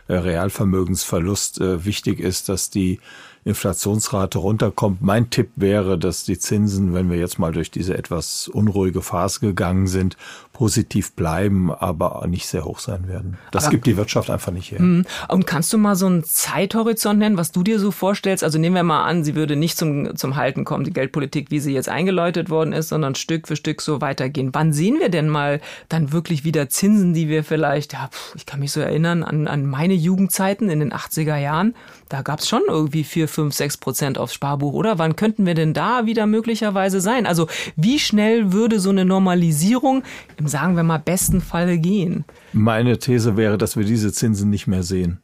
Realvermögensverlust. 0.08 1.60
Äh, 1.60 1.84
wichtig 1.84 2.20
ist, 2.20 2.48
dass 2.48 2.70
die 2.70 3.00
Inflationsrate 3.44 4.38
runterkommt. 4.38 5.02
Mein 5.02 5.28
Tipp 5.28 5.50
wäre, 5.56 5.98
dass 5.98 6.24
die 6.24 6.38
Zinsen, 6.38 6.94
wenn 6.94 7.10
wir 7.10 7.18
jetzt 7.18 7.38
mal 7.38 7.52
durch 7.52 7.70
diese 7.70 7.96
etwas 7.96 8.48
unruhige 8.48 9.02
Phase 9.02 9.40
gegangen 9.40 9.86
sind, 9.86 10.16
positiv 10.54 11.12
bleiben, 11.12 11.70
aber 11.70 12.24
nicht 12.26 12.46
sehr 12.46 12.64
hoch 12.64 12.78
sein 12.78 13.08
werden. 13.08 13.36
Das 13.50 13.64
aber, 13.64 13.72
gibt 13.72 13.86
die 13.86 13.96
Wirtschaft 13.96 14.30
einfach 14.30 14.52
nicht 14.52 14.70
her. 14.70 14.78
Hm. 14.78 15.04
Und 15.28 15.46
kannst 15.46 15.72
du 15.72 15.78
mal 15.78 15.96
so 15.96 16.06
einen 16.06 16.24
Zeithorizont 16.24 17.18
nennen, 17.18 17.36
was 17.36 17.52
du 17.52 17.62
dir 17.62 17.78
so 17.78 17.90
vorstellst? 17.90 18.42
Also 18.44 18.58
nehmen 18.58 18.76
wir 18.76 18.82
mal 18.82 19.04
an, 19.04 19.24
sie 19.24 19.34
würde 19.34 19.56
nicht 19.56 19.76
zum, 19.76 20.16
zum 20.16 20.36
Halten 20.36 20.64
kommen, 20.64 20.84
die 20.84 20.92
Geldpolitik, 20.92 21.50
wie 21.50 21.60
sie 21.60 21.74
jetzt 21.74 21.88
eingeläutet 21.88 22.48
worden 22.48 22.72
ist, 22.72 22.88
sondern 22.88 23.14
Stück 23.14 23.48
für 23.48 23.56
Stück 23.56 23.82
so 23.82 24.00
weitergehen. 24.00 24.50
Wann 24.52 24.72
sehen 24.72 25.00
wir 25.00 25.08
denn 25.10 25.28
mal 25.28 25.60
dann 25.88 26.12
wirklich 26.12 26.44
wieder 26.44 26.70
Zinsen, 26.70 27.12
die 27.12 27.28
wir 27.28 27.44
vielleicht, 27.44 27.92
ja, 27.92 28.08
ich 28.36 28.46
kann 28.46 28.60
mich 28.60 28.72
so 28.72 28.80
erinnern 28.80 29.22
an, 29.24 29.48
an 29.48 29.66
meine 29.66 29.93
Jugendzeiten 29.94 30.68
in 30.70 30.80
den 30.80 30.92
80er 30.92 31.36
Jahren, 31.36 31.74
da 32.08 32.22
gab 32.22 32.40
es 32.40 32.48
schon 32.48 32.62
irgendwie 32.68 33.04
vier, 33.04 33.28
fünf, 33.28 33.54
sechs 33.54 33.76
Prozent 33.76 34.18
aufs 34.18 34.34
Sparbuch, 34.34 34.72
oder? 34.72 34.98
Wann 34.98 35.16
könnten 35.16 35.46
wir 35.46 35.54
denn 35.54 35.74
da 35.74 36.06
wieder 36.06 36.26
möglicherweise 36.26 37.00
sein? 37.00 37.26
Also 37.26 37.48
wie 37.76 37.98
schnell 37.98 38.52
würde 38.52 38.80
so 38.80 38.90
eine 38.90 39.04
Normalisierung 39.04 40.02
im, 40.36 40.48
sagen 40.48 40.76
wir 40.76 40.82
mal, 40.82 40.98
besten 40.98 41.40
Falle 41.40 41.78
gehen? 41.78 42.24
Meine 42.52 42.98
These 42.98 43.36
wäre, 43.36 43.58
dass 43.58 43.76
wir 43.76 43.84
diese 43.84 44.12
Zinsen 44.12 44.50
nicht 44.50 44.66
mehr 44.66 44.82
sehen. 44.82 45.20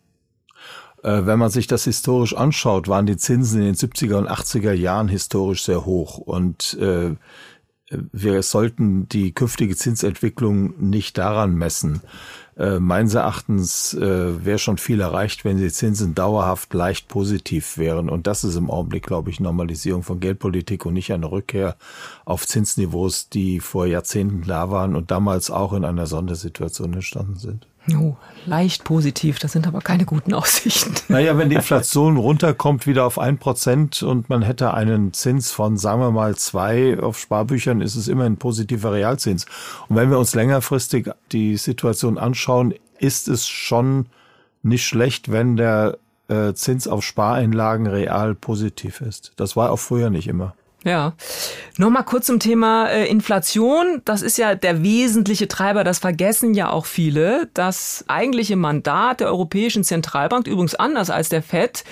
Äh, 1.02 1.26
wenn 1.26 1.38
man 1.38 1.50
sich 1.50 1.66
das 1.66 1.84
historisch 1.84 2.36
anschaut, 2.36 2.88
waren 2.88 3.06
die 3.06 3.16
Zinsen 3.16 3.60
in 3.60 3.66
den 3.66 3.74
70er 3.74 4.16
und 4.16 4.28
80er 4.28 4.72
Jahren 4.72 5.08
historisch 5.08 5.64
sehr 5.64 5.84
hoch 5.84 6.18
und 6.18 6.76
äh, 6.80 7.14
wir 7.90 8.42
sollten 8.42 9.08
die 9.08 9.32
künftige 9.32 9.74
Zinsentwicklung 9.74 10.74
nicht 10.78 11.18
daran 11.18 11.54
messen. 11.54 12.02
Äh, 12.60 12.78
meines 12.78 13.14
Erachtens 13.14 13.94
äh, 13.94 14.44
wäre 14.44 14.58
schon 14.58 14.76
viel 14.76 15.00
erreicht, 15.00 15.46
wenn 15.46 15.56
die 15.56 15.72
Zinsen 15.72 16.14
dauerhaft 16.14 16.74
leicht 16.74 17.08
positiv 17.08 17.78
wären. 17.78 18.10
Und 18.10 18.26
das 18.26 18.44
ist 18.44 18.56
im 18.56 18.70
Augenblick, 18.70 19.06
glaube 19.06 19.30
ich, 19.30 19.40
Normalisierung 19.40 20.02
von 20.02 20.20
Geldpolitik 20.20 20.84
und 20.84 20.92
nicht 20.92 21.10
eine 21.10 21.30
Rückkehr 21.30 21.76
auf 22.26 22.46
Zinsniveaus, 22.46 23.30
die 23.30 23.60
vor 23.60 23.86
Jahrzehnten 23.86 24.46
da 24.46 24.70
waren 24.70 24.94
und 24.94 25.10
damals 25.10 25.50
auch 25.50 25.72
in 25.72 25.86
einer 25.86 26.06
Sondersituation 26.06 26.92
entstanden 26.92 27.36
sind. 27.36 27.66
Oh, 27.96 28.16
leicht 28.46 28.84
positiv, 28.84 29.38
das 29.38 29.52
sind 29.52 29.66
aber 29.66 29.80
keine 29.80 30.04
guten 30.04 30.34
Aussichten. 30.34 30.94
Naja, 31.08 31.36
wenn 31.36 31.50
die 31.50 31.56
Inflation 31.56 32.16
runterkommt 32.16 32.86
wieder 32.86 33.04
auf 33.04 33.18
ein 33.18 33.38
Prozent 33.38 34.02
und 34.02 34.28
man 34.28 34.42
hätte 34.42 34.74
einen 34.74 35.12
Zins 35.12 35.50
von, 35.50 35.76
sagen 35.76 36.00
wir 36.00 36.10
mal, 36.10 36.36
zwei 36.36 36.98
auf 37.00 37.18
Sparbüchern, 37.18 37.80
ist 37.80 37.96
es 37.96 38.08
immer 38.08 38.24
ein 38.24 38.36
positiver 38.36 38.92
Realzins. 38.92 39.46
Und 39.88 39.96
wenn 39.96 40.10
wir 40.10 40.18
uns 40.18 40.34
längerfristig 40.34 41.10
die 41.32 41.56
Situation 41.56 42.16
anschauen, 42.16 42.74
ist 42.98 43.28
es 43.28 43.48
schon 43.48 44.06
nicht 44.62 44.86
schlecht, 44.86 45.32
wenn 45.32 45.56
der 45.56 45.98
äh, 46.28 46.54
Zins 46.54 46.86
auf 46.86 47.04
Spareinlagen 47.04 47.86
real 47.86 48.34
positiv 48.34 49.00
ist. 49.00 49.32
Das 49.36 49.56
war 49.56 49.70
auch 49.70 49.78
früher 49.78 50.10
nicht 50.10 50.28
immer. 50.28 50.54
Ja. 50.84 51.12
Nochmal 51.76 52.04
kurz 52.04 52.26
zum 52.26 52.40
Thema 52.40 52.88
äh, 52.88 53.06
Inflation. 53.06 54.00
Das 54.04 54.22
ist 54.22 54.38
ja 54.38 54.54
der 54.54 54.82
wesentliche 54.82 55.48
Treiber. 55.48 55.84
Das 55.84 55.98
vergessen 55.98 56.54
ja 56.54 56.70
auch 56.70 56.86
viele. 56.86 57.48
Das 57.54 58.04
eigentliche 58.08 58.56
Mandat 58.56 59.20
der 59.20 59.28
Europäischen 59.28 59.84
Zentralbank, 59.84 60.46
übrigens 60.46 60.74
anders 60.74 61.10
als 61.10 61.28
der 61.28 61.42
FED, 61.42 61.84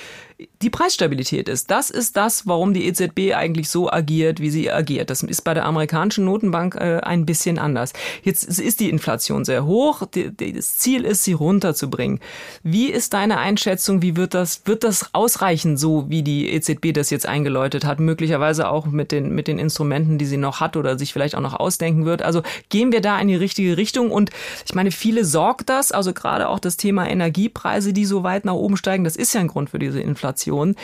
die 0.62 0.70
Preisstabilität 0.70 1.48
ist. 1.48 1.70
Das 1.70 1.90
ist 1.90 2.16
das, 2.16 2.46
warum 2.46 2.72
die 2.72 2.86
EZB 2.86 3.34
eigentlich 3.34 3.68
so 3.68 3.90
agiert, 3.90 4.38
wie 4.38 4.50
sie 4.50 4.70
agiert. 4.70 5.10
Das 5.10 5.22
ist 5.24 5.42
bei 5.42 5.52
der 5.52 5.64
amerikanischen 5.64 6.24
Notenbank 6.24 6.76
äh, 6.76 7.00
ein 7.02 7.26
bisschen 7.26 7.58
anders. 7.58 7.92
Jetzt 8.22 8.44
ist 8.44 8.78
die 8.78 8.88
Inflation 8.88 9.44
sehr 9.44 9.66
hoch. 9.66 10.06
Die, 10.06 10.30
die, 10.30 10.52
das 10.52 10.78
Ziel 10.78 11.04
ist, 11.04 11.24
sie 11.24 11.32
runterzubringen. 11.32 12.20
Wie 12.62 12.86
ist 12.86 13.14
deine 13.14 13.38
Einschätzung? 13.38 14.00
Wie 14.00 14.14
wird 14.14 14.32
das, 14.32 14.62
wird 14.64 14.84
das 14.84 15.12
ausreichen, 15.12 15.76
so 15.76 16.08
wie 16.08 16.22
die 16.22 16.48
EZB 16.52 16.92
das 16.92 17.10
jetzt 17.10 17.26
eingeläutet 17.26 17.84
hat? 17.84 17.98
Möglicherweise 17.98 18.68
auch 18.68 18.86
mit 18.86 19.10
den, 19.10 19.34
mit 19.34 19.48
den 19.48 19.58
Instrumenten, 19.58 20.18
die 20.18 20.26
sie 20.26 20.36
noch 20.36 20.60
hat 20.60 20.76
oder 20.76 20.98
sich 20.98 21.12
vielleicht 21.12 21.34
auch 21.34 21.40
noch 21.40 21.54
ausdenken 21.54 22.04
wird. 22.04 22.22
Also 22.22 22.42
gehen 22.68 22.92
wir 22.92 23.00
da 23.00 23.18
in 23.18 23.26
die 23.26 23.34
richtige 23.34 23.76
Richtung? 23.76 24.12
Und 24.12 24.30
ich 24.64 24.74
meine, 24.74 24.92
viele 24.92 25.24
sorgt 25.24 25.68
das. 25.68 25.90
Also 25.90 26.12
gerade 26.12 26.48
auch 26.48 26.60
das 26.60 26.76
Thema 26.76 27.08
Energiepreise, 27.08 27.92
die 27.92 28.04
so 28.04 28.22
weit 28.22 28.44
nach 28.44 28.54
oben 28.54 28.76
steigen. 28.76 29.02
Das 29.02 29.16
ist 29.16 29.34
ja 29.34 29.40
ein 29.40 29.48
Grund 29.48 29.70
für 29.70 29.80
diese 29.80 30.00
Inflation. 30.00 30.27
Inflation. 30.28 30.76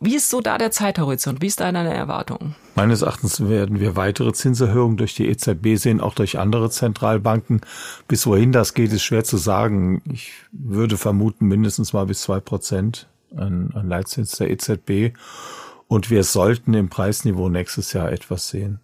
Wie 0.00 0.14
ist 0.14 0.30
so 0.30 0.40
da 0.40 0.58
der 0.58 0.70
Zeithorizont? 0.70 1.42
Wie 1.42 1.46
ist 1.46 1.60
da 1.60 1.70
deine 1.70 1.92
Erwartung? 1.92 2.54
Meines 2.76 3.02
Erachtens 3.02 3.48
werden 3.48 3.80
wir 3.80 3.96
weitere 3.96 4.32
Zinserhöhungen 4.32 4.96
durch 4.96 5.14
die 5.14 5.28
EZB 5.28 5.76
sehen, 5.76 6.00
auch 6.00 6.14
durch 6.14 6.38
andere 6.38 6.70
Zentralbanken. 6.70 7.60
Bis 8.06 8.26
wohin 8.26 8.52
das 8.52 8.74
geht, 8.74 8.92
ist 8.92 9.02
schwer 9.02 9.24
zu 9.24 9.36
sagen. 9.36 10.02
Ich 10.12 10.32
würde 10.52 10.96
vermuten, 10.96 11.46
mindestens 11.46 11.92
mal 11.92 12.06
bis 12.06 12.22
zwei 12.22 12.40
Prozent 12.40 13.08
an, 13.36 13.72
an 13.74 13.88
Leitzins 13.88 14.32
der 14.32 14.50
EZB. 14.50 15.16
Und 15.88 16.10
wir 16.10 16.24
sollten 16.24 16.74
im 16.74 16.88
Preisniveau 16.88 17.48
nächstes 17.48 17.92
Jahr 17.92 18.10
etwas 18.12 18.48
sehen. 18.48 18.80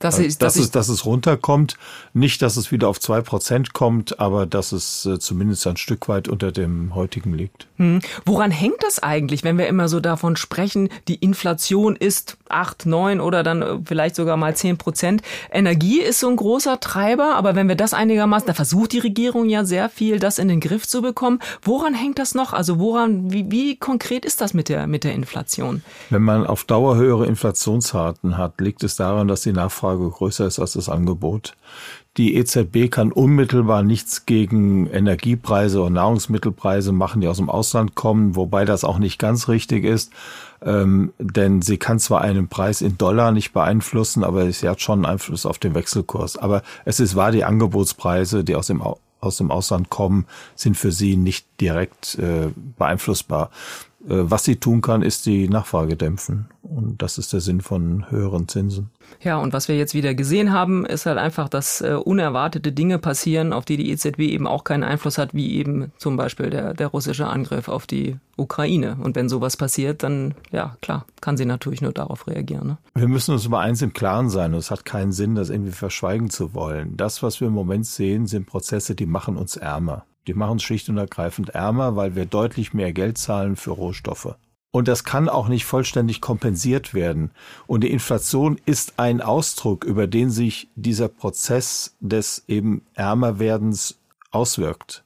Dass, 0.00 0.18
ich, 0.18 0.36
dass, 0.38 0.54
dass, 0.54 0.56
es, 0.56 0.70
dass 0.70 0.88
es 0.88 1.06
runterkommt. 1.06 1.76
Nicht, 2.12 2.42
dass 2.42 2.56
es 2.56 2.70
wieder 2.72 2.88
auf 2.88 3.00
zwei 3.00 3.20
Prozent 3.20 3.72
kommt, 3.72 4.18
aber 4.18 4.44
dass 4.44 4.72
es 4.72 5.06
äh, 5.06 5.18
zumindest 5.18 5.66
ein 5.66 5.76
Stück 5.76 6.08
weit 6.08 6.28
unter 6.28 6.52
dem 6.52 6.94
heutigen 6.94 7.32
liegt. 7.32 7.68
Hm. 7.76 8.00
Woran 8.26 8.50
hängt 8.50 8.82
das 8.82 9.02
eigentlich, 9.02 9.44
wenn 9.44 9.56
wir 9.56 9.66
immer 9.66 9.88
so 9.88 10.00
davon 10.00 10.36
sprechen, 10.36 10.90
die 11.08 11.14
Inflation 11.14 11.96
ist 11.96 12.36
acht, 12.48 12.86
neun 12.86 13.20
oder 13.20 13.42
dann 13.42 13.62
äh, 13.62 13.78
vielleicht 13.84 14.16
sogar 14.16 14.36
mal 14.36 14.54
zehn 14.56 14.76
Prozent? 14.76 15.22
Energie 15.50 16.00
ist 16.00 16.20
so 16.20 16.28
ein 16.28 16.36
großer 16.36 16.80
Treiber, 16.80 17.36
aber 17.36 17.54
wenn 17.54 17.68
wir 17.68 17.76
das 17.76 17.94
einigermaßen, 17.94 18.48
da 18.48 18.52
versucht 18.52 18.92
die 18.92 18.98
Regierung 18.98 19.48
ja 19.48 19.64
sehr 19.64 19.88
viel, 19.88 20.18
das 20.18 20.38
in 20.38 20.48
den 20.48 20.60
Griff 20.60 20.86
zu 20.86 21.02
bekommen. 21.02 21.38
Woran 21.62 21.94
hängt 21.94 22.18
das 22.18 22.34
noch? 22.34 22.52
Also 22.52 22.78
woran, 22.78 23.32
wie, 23.32 23.50
wie 23.50 23.76
konkret 23.76 24.24
ist 24.24 24.40
das 24.40 24.54
mit 24.54 24.68
der, 24.68 24.86
mit 24.86 25.04
der 25.04 25.14
Inflation? 25.14 25.82
Wenn 26.10 26.22
man 26.22 26.46
auf 26.46 26.64
Dauer 26.64 26.96
höhere 26.96 27.26
Inflationsraten 27.26 28.36
hat, 28.36 28.60
liegt 28.60 28.82
es 28.82 28.96
daran, 28.96 29.28
dass 29.28 29.42
die 29.42 29.52
Nachfrage 29.52 29.83
Nachfrage 29.84 30.08
größer 30.08 30.46
ist 30.46 30.58
als 30.58 30.72
das 30.72 30.88
Angebot. 30.88 31.54
Die 32.16 32.36
EZB 32.36 32.90
kann 32.90 33.12
unmittelbar 33.12 33.82
nichts 33.82 34.24
gegen 34.24 34.86
Energiepreise 34.86 35.82
und 35.82 35.94
Nahrungsmittelpreise 35.94 36.92
machen, 36.92 37.20
die 37.20 37.28
aus 37.28 37.38
dem 37.38 37.50
Ausland 37.50 37.94
kommen, 37.94 38.36
wobei 38.36 38.64
das 38.64 38.84
auch 38.84 38.98
nicht 38.98 39.18
ganz 39.18 39.48
richtig 39.48 39.84
ist. 39.84 40.12
Ähm, 40.62 41.12
denn 41.18 41.60
sie 41.60 41.76
kann 41.76 41.98
zwar 41.98 42.22
einen 42.22 42.48
Preis 42.48 42.80
in 42.80 42.96
Dollar 42.96 43.32
nicht 43.32 43.52
beeinflussen, 43.52 44.24
aber 44.24 44.50
sie 44.50 44.68
hat 44.68 44.80
schon 44.80 45.04
Einfluss 45.04 45.44
auf 45.44 45.58
den 45.58 45.74
Wechselkurs. 45.74 46.38
Aber 46.38 46.62
es 46.84 47.00
ist 47.00 47.16
wahr, 47.16 47.32
die 47.32 47.44
Angebotspreise, 47.44 48.44
die 48.44 48.54
aus 48.54 48.68
dem 48.68 48.82
aus 49.20 49.38
dem 49.38 49.50
Ausland 49.50 49.88
kommen, 49.88 50.26
sind 50.54 50.76
für 50.76 50.92
sie 50.92 51.16
nicht 51.16 51.46
direkt 51.58 52.18
äh, 52.18 52.48
beeinflussbar. 52.78 53.50
Äh, 54.08 54.30
was 54.30 54.44
sie 54.44 54.56
tun 54.56 54.80
kann, 54.80 55.02
ist 55.02 55.26
die 55.26 55.48
Nachfrage 55.48 55.96
dämpfen. 55.96 56.46
Und 56.62 57.02
das 57.02 57.18
ist 57.18 57.32
der 57.32 57.40
Sinn 57.40 57.60
von 57.60 58.10
höheren 58.10 58.48
Zinsen. 58.48 58.90
Ja, 59.20 59.36
und 59.36 59.52
was 59.52 59.68
wir 59.68 59.76
jetzt 59.76 59.94
wieder 59.94 60.14
gesehen 60.14 60.52
haben, 60.52 60.84
ist 60.84 61.06
halt 61.06 61.18
einfach, 61.18 61.48
dass 61.48 61.80
äh, 61.80 61.94
unerwartete 61.94 62.72
Dinge 62.72 62.98
passieren, 62.98 63.52
auf 63.52 63.64
die 63.64 63.76
die 63.76 63.90
EZB 63.90 64.20
eben 64.20 64.46
auch 64.46 64.64
keinen 64.64 64.84
Einfluss 64.84 65.18
hat, 65.18 65.34
wie 65.34 65.54
eben 65.54 65.92
zum 65.98 66.16
Beispiel 66.16 66.50
der, 66.50 66.74
der 66.74 66.88
russische 66.88 67.26
Angriff 67.26 67.68
auf 67.68 67.86
die 67.86 68.16
Ukraine. 68.36 68.96
Und 69.02 69.16
wenn 69.16 69.28
sowas 69.28 69.56
passiert, 69.56 70.02
dann, 70.02 70.34
ja, 70.50 70.76
klar, 70.80 71.06
kann 71.20 71.36
sie 71.36 71.46
natürlich 71.46 71.80
nur 71.80 71.92
darauf 71.92 72.26
reagieren. 72.26 72.66
Ne? 72.66 72.78
Wir 72.94 73.08
müssen 73.08 73.32
uns 73.32 73.44
über 73.44 73.60
eins 73.60 73.82
im 73.82 73.92
Klaren 73.92 74.30
sein. 74.30 74.52
Und 74.52 74.58
es 74.58 74.70
hat 74.70 74.84
keinen 74.84 75.12
Sinn, 75.12 75.34
das 75.34 75.50
irgendwie 75.50 75.72
verschweigen 75.72 76.30
zu 76.30 76.54
wollen. 76.54 76.96
Das, 76.96 77.22
was 77.22 77.40
wir 77.40 77.48
im 77.48 77.54
Moment 77.54 77.86
sehen, 77.86 78.26
sind 78.26 78.46
Prozesse, 78.46 78.94
die 78.94 79.06
machen 79.06 79.36
uns 79.36 79.56
ärmer. 79.56 80.04
Die 80.26 80.34
machen 80.34 80.52
uns 80.52 80.62
schlicht 80.62 80.88
und 80.88 80.96
ergreifend 80.96 81.50
ärmer, 81.50 81.96
weil 81.96 82.14
wir 82.14 82.26
deutlich 82.26 82.72
mehr 82.72 82.92
Geld 82.92 83.18
zahlen 83.18 83.56
für 83.56 83.72
Rohstoffe. 83.72 84.36
Und 84.70 84.88
das 84.88 85.04
kann 85.04 85.28
auch 85.28 85.46
nicht 85.46 85.66
vollständig 85.66 86.20
kompensiert 86.20 86.94
werden. 86.94 87.30
Und 87.68 87.84
die 87.84 87.92
Inflation 87.92 88.58
ist 88.66 88.94
ein 88.96 89.20
Ausdruck, 89.20 89.84
über 89.84 90.08
den 90.08 90.30
sich 90.30 90.68
dieser 90.74 91.06
Prozess 91.06 91.94
des 92.00 92.42
eben 92.48 92.82
Ärmerwerdens 92.94 93.98
auswirkt. 94.32 95.04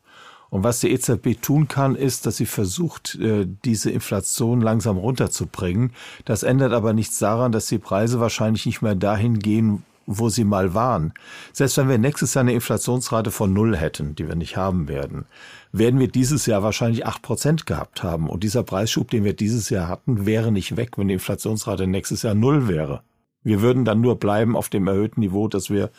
Und 0.51 0.65
was 0.65 0.81
die 0.81 0.91
EZB 0.91 1.43
tun 1.43 1.69
kann, 1.69 1.95
ist, 1.95 2.25
dass 2.25 2.39
sie 2.39 2.47
versucht, 2.47 3.17
äh, 3.17 3.47
diese 3.65 3.91
Inflation 3.91 4.63
langsam 4.63 4.97
runterzubringen. 4.97 5.93
Das 6.25 6.45
ändert 6.45 6.73
aber 6.73 6.95
nichts 6.95 7.19
daran, 7.19 7.53
dass 7.53 7.67
die 7.67 7.79
Preise 7.79 8.21
wahrscheinlich 8.21 8.65
nicht 8.65 8.81
mehr 8.81 8.95
dahin 8.95 9.39
gehen, 9.39 9.83
wo 10.09 10.31
sie 10.31 10.45
mal 10.45 10.73
waren. 10.73 11.13
Selbst 11.53 11.77
wenn 11.77 11.89
wir 11.89 11.99
nächstes 11.99 12.33
Jahr 12.33 12.41
eine 12.41 12.55
Inflationsrate 12.55 13.31
von 13.31 13.53
Null 13.53 13.77
hätten, 13.77 14.15
die 14.15 14.27
wir 14.27 14.37
nicht 14.37 14.57
haben 14.57 14.89
werden, 14.89 15.27
werden 15.71 16.01
wir 16.01 16.09
dieses 16.09 16.47
Jahr 16.47 16.63
wahrscheinlich 16.63 17.05
acht 17.05 17.21
Prozent 17.21 17.67
gehabt 17.67 18.03
haben. 18.03 18.31
Und 18.31 18.43
dieser 18.43 18.63
Preisschub, 18.63 19.11
den 19.11 19.25
wir 19.25 19.35
dieses 19.35 19.69
Jahr 19.69 19.87
hatten, 19.87 20.25
wäre 20.25 20.51
nicht 20.51 20.77
weg, 20.77 20.97
wenn 20.97 21.09
die 21.09 21.15
Inflationsrate 21.15 21.87
nächstes 21.87 22.23
Jahr 22.23 22.35
Null 22.35 22.69
wäre. 22.69 23.03
Wir 23.43 23.61
würden 23.61 23.85
dann 23.85 24.01
nur 24.01 24.19
bleiben 24.19 24.57
auf 24.57 24.71
dem 24.71 24.89
erhöhten 24.89 25.21
Niveau, 25.21 25.47
das 25.47 25.69
wir 25.69 25.91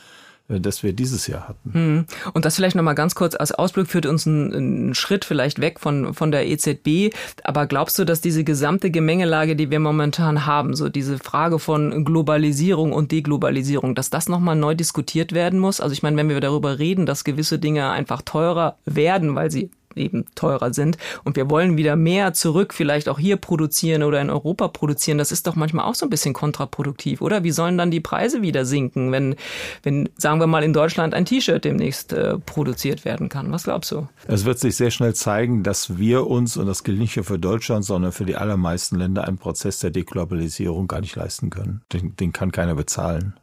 das 0.49 0.81
wir 0.81 0.93
dieses 0.93 1.27
Jahr 1.27 1.47
hatten. 1.47 1.73
Hm. 1.73 2.05
Und 2.33 2.45
das 2.45 2.55
vielleicht 2.55 2.75
nochmal 2.75 2.95
ganz 2.95 3.13
kurz 3.13 3.35
als 3.35 3.51
Ausblick 3.51 3.87
führt 3.87 4.07
uns 4.07 4.25
einen, 4.25 4.53
einen, 4.53 4.95
Schritt 4.95 5.23
vielleicht 5.23 5.61
weg 5.61 5.79
von, 5.79 6.15
von 6.15 6.31
der 6.31 6.47
EZB. 6.47 7.13
Aber 7.43 7.67
glaubst 7.67 7.99
du, 7.99 8.05
dass 8.05 8.19
diese 8.19 8.43
gesamte 8.43 8.89
Gemengelage, 8.89 9.55
die 9.55 9.69
wir 9.69 9.79
momentan 9.79 10.47
haben, 10.47 10.75
so 10.75 10.89
diese 10.89 11.19
Frage 11.19 11.59
von 11.59 12.03
Globalisierung 12.03 12.93
und 12.93 13.11
Deglobalisierung, 13.11 13.93
dass 13.93 14.09
das 14.09 14.27
nochmal 14.27 14.55
neu 14.55 14.73
diskutiert 14.73 15.33
werden 15.33 15.59
muss? 15.59 15.81
Also 15.81 15.93
ich 15.93 16.01
meine, 16.01 16.17
wenn 16.17 16.29
wir 16.29 16.39
darüber 16.39 16.79
reden, 16.79 17.05
dass 17.05 17.23
gewisse 17.23 17.59
Dinge 17.59 17.91
einfach 17.91 18.23
teurer 18.23 18.77
werden, 18.85 19.35
weil 19.35 19.51
sie 19.51 19.69
eben 19.95 20.25
teurer 20.35 20.73
sind. 20.73 20.97
Und 21.23 21.35
wir 21.35 21.49
wollen 21.49 21.77
wieder 21.77 21.95
mehr 21.95 22.33
zurück, 22.33 22.73
vielleicht 22.73 23.09
auch 23.09 23.19
hier 23.19 23.37
produzieren 23.37 24.03
oder 24.03 24.21
in 24.21 24.29
Europa 24.29 24.67
produzieren. 24.67 25.17
Das 25.17 25.31
ist 25.31 25.47
doch 25.47 25.55
manchmal 25.55 25.85
auch 25.85 25.95
so 25.95 26.05
ein 26.05 26.09
bisschen 26.09 26.33
kontraproduktiv, 26.33 27.21
oder? 27.21 27.43
Wie 27.43 27.51
sollen 27.51 27.77
dann 27.77 27.91
die 27.91 27.99
Preise 27.99 28.41
wieder 28.41 28.65
sinken, 28.65 29.11
wenn, 29.11 29.35
wenn 29.83 30.09
sagen 30.17 30.39
wir 30.39 30.47
mal, 30.47 30.63
in 30.63 30.73
Deutschland 30.73 31.13
ein 31.13 31.25
T-Shirt 31.25 31.63
demnächst 31.65 32.13
äh, 32.13 32.37
produziert 32.39 33.05
werden 33.05 33.29
kann? 33.29 33.51
Was 33.51 33.63
glaubst 33.63 33.91
du? 33.91 34.07
Es 34.27 34.45
wird 34.45 34.59
sich 34.59 34.75
sehr 34.75 34.91
schnell 34.91 35.13
zeigen, 35.15 35.63
dass 35.63 35.97
wir 35.97 36.27
uns, 36.27 36.57
und 36.57 36.67
das 36.67 36.83
gilt 36.83 36.99
nicht 36.99 37.15
nur 37.15 37.25
für 37.25 37.39
Deutschland, 37.39 37.85
sondern 37.85 38.11
für 38.11 38.25
die 38.25 38.35
allermeisten 38.35 38.97
Länder, 38.97 39.27
einen 39.27 39.37
Prozess 39.37 39.79
der 39.79 39.89
Deglobalisierung 39.89 40.87
gar 40.87 41.01
nicht 41.01 41.15
leisten 41.15 41.49
können. 41.49 41.81
Den, 41.91 42.15
den 42.15 42.33
kann 42.33 42.51
keiner 42.51 42.75
bezahlen. 42.75 43.33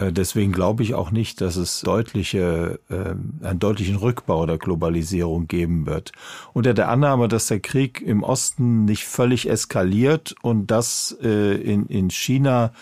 Äh, 0.00 0.12
deswegen 0.12 0.52
glaube 0.52 0.82
ich 0.82 0.94
auch 0.94 1.10
nicht, 1.10 1.40
dass 1.40 1.56
es 1.56 1.80
deutliche, 1.82 2.80
äh, 2.88 3.46
einen 3.46 3.58
deutlichen 3.58 3.96
Rückbau 3.96 4.46
der 4.46 4.58
Globalisierung 4.58 5.46
geben 5.46 5.86
wird. 5.86 6.12
Unter 6.52 6.74
der 6.74 6.88
Annahme, 6.88 7.28
dass 7.28 7.46
der 7.46 7.60
Krieg 7.60 8.00
im 8.00 8.22
Osten 8.22 8.84
nicht 8.84 9.04
völlig 9.04 9.48
eskaliert 9.48 10.34
und 10.42 10.70
dass 10.70 11.16
äh, 11.22 11.54
in, 11.54 11.86
in 11.86 12.10
China 12.10 12.72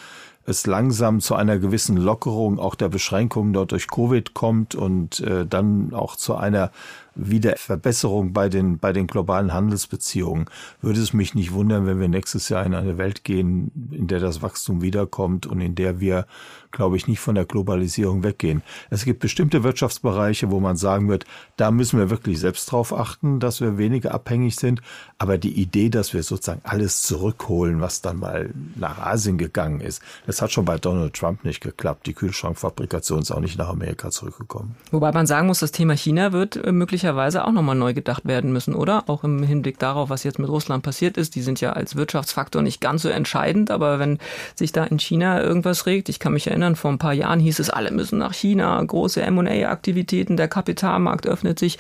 es 0.47 0.67
langsam 0.67 1.21
zu 1.21 1.35
einer 1.35 1.59
gewissen 1.59 1.99
Lockerung 1.99 2.59
auch 2.59 2.75
der 2.75 2.89
Beschränkungen 2.89 3.53
dort 3.53 3.73
durch 3.73 3.87
Covid 3.87 4.33
kommt 4.33 4.75
und 4.75 5.21
äh, 5.21 5.45
dann 5.47 5.93
auch 5.93 6.17
zu 6.17 6.37
einer 6.37 6.71
wieder 7.19 7.57
Verbesserung 7.57 8.33
bei 8.33 8.49
den, 8.49 8.79
bei 8.79 8.93
den 8.93 9.07
globalen 9.07 9.53
Handelsbeziehungen. 9.53 10.47
Würde 10.81 11.01
es 11.01 11.13
mich 11.13 11.35
nicht 11.35 11.53
wundern, 11.53 11.87
wenn 11.87 12.01
wir 12.01 12.09
nächstes 12.09 12.49
Jahr 12.49 12.65
in 12.65 12.75
eine 12.75 12.97
Welt 12.97 13.25
gehen, 13.25 13.71
in 13.93 14.07
der 14.07 14.21
das 14.21 14.41
Wachstum 14.41 14.81
wiederkommt 14.81 15.47
und 15.47 15.61
in 15.61 15.75
der 15.75 16.01
wir, 16.01 16.27
glaube 16.71 16.97
ich, 16.97 17.09
nicht 17.09 17.21
von 17.21 17.35
der 17.35 17.45
Globalisierung 17.45 18.23
weggehen. 18.23 18.63
Es 18.91 19.05
gibt 19.05 19.21
bestimmte 19.21 19.65
Wirtschaftsbereiche, 19.65 20.51
wo 20.51 20.61
man 20.61 20.77
sagen 20.77 21.09
wird, 21.09 21.25
da 21.57 21.71
müssen 21.71 21.99
wir 21.99 22.09
wirklich 22.11 22.39
selbst 22.39 22.71
drauf 22.71 22.93
achten, 22.93 23.41
dass 23.41 23.61
wir 23.61 23.79
weniger 23.79 24.15
abhängig 24.15 24.57
sind. 24.57 24.81
Aber 25.19 25.37
die 25.37 25.61
Idee, 25.61 25.89
dass 25.89 26.15
wir 26.15 26.23
sozusagen 26.23 26.61
alles 26.63 27.03
zurückholen, 27.03 27.81
was 27.81 28.01
dann 28.01 28.21
mal 28.21 28.51
nach 28.77 28.99
Asien 28.99 29.39
gegangen 29.39 29.81
ist, 29.81 30.01
das 30.27 30.41
hat 30.41 30.53
schon 30.53 30.65
bei 30.65 30.79
Donald 30.79 31.15
Trump 31.15 31.45
nicht 31.45 31.61
geklappt. 31.61 32.07
Die 32.07 32.15
Kühlschrankfabrikation 32.15 33.21
ist 33.21 33.33
auch 33.33 33.41
nicht 33.41 33.59
nach 33.59 33.69
Amerika 33.69 34.11
zurückgekommen. 34.11 34.77
Wobei 34.93 35.11
man 35.13 35.27
sagen 35.27 35.49
muss, 35.49 35.59
das 35.59 35.73
Thema 35.73 35.97
China 35.97 36.33
wird 36.33 36.57
äh, 36.57 36.71
möglicherweise 36.71 37.08
möglicherweise 37.09 37.47
auch 37.47 37.53
nochmal 37.53 37.75
neu 37.75 37.95
gedacht 37.95 38.27
werden 38.27 38.53
müssen, 38.53 38.75
oder? 38.75 39.05
Auch 39.07 39.25
im 39.25 39.43
Hinblick 39.43 39.79
darauf, 39.79 40.11
was 40.11 40.25
jetzt 40.25 40.39
mit 40.39 40.51
Russland 40.51 40.83
passiert 40.83 41.17
ist. 41.17 41.35
Die 41.35 41.41
sind 41.41 41.59
ja 41.61 41.73
als 41.73 41.97
Wirtschaftsfaktor 41.97 42.61
nicht 42.61 42.83
ganz 42.83 43.03
so 43.03 43.09
entscheidend, 43.09 43.71
aber 43.71 43.99
wenn 43.99 44.19
sich 44.55 44.73
da 44.73 44.85
in 44.85 44.99
China 44.99 45.43
irgendwas 45.43 45.87
regt, 45.87 46.11
ich 46.11 46.19
kann 46.19 46.35
mich 46.35 46.49
erinnern, 46.49 46.77
vor 46.77 46.91
ein 46.91 46.99
paar 46.99 47.15
Jahren 47.15 47.41
hieß 47.41 47.61
es, 47.61 47.71
alle 47.71 47.93
müssen 47.93 48.19
nach 48.19 48.35
China, 48.35 48.83
große 48.83 49.23
M&A-Aktivitäten, 49.23 50.37
der 50.37 50.49
Kapitalmarkt 50.49 51.27
öffnet 51.27 51.59
sich, 51.59 51.79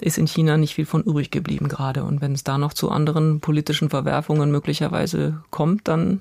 ist 0.00 0.16
in 0.16 0.28
China 0.28 0.56
nicht 0.56 0.74
viel 0.74 0.86
von 0.86 1.02
übrig 1.02 1.32
geblieben 1.32 1.68
gerade. 1.68 2.04
Und 2.04 2.20
wenn 2.20 2.32
es 2.32 2.44
da 2.44 2.56
noch 2.56 2.72
zu 2.72 2.88
anderen 2.90 3.40
politischen 3.40 3.90
Verwerfungen 3.90 4.52
möglicherweise 4.52 5.42
kommt, 5.50 5.88
dann 5.88 6.20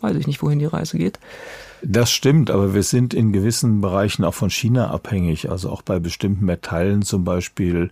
weiß 0.00 0.16
ich 0.16 0.26
nicht, 0.26 0.42
wohin 0.42 0.58
die 0.58 0.66
Reise 0.66 0.98
geht. 0.98 1.20
Das 1.82 2.10
stimmt, 2.10 2.50
aber 2.50 2.74
wir 2.74 2.82
sind 2.82 3.14
in 3.14 3.32
gewissen 3.32 3.80
Bereichen 3.80 4.24
auch 4.24 4.34
von 4.34 4.50
China 4.50 4.90
abhängig, 4.90 5.50
also 5.50 5.70
auch 5.70 5.82
bei 5.82 5.98
bestimmten 5.98 6.44
Metallen 6.44 7.02
zum 7.02 7.24
Beispiel 7.24 7.90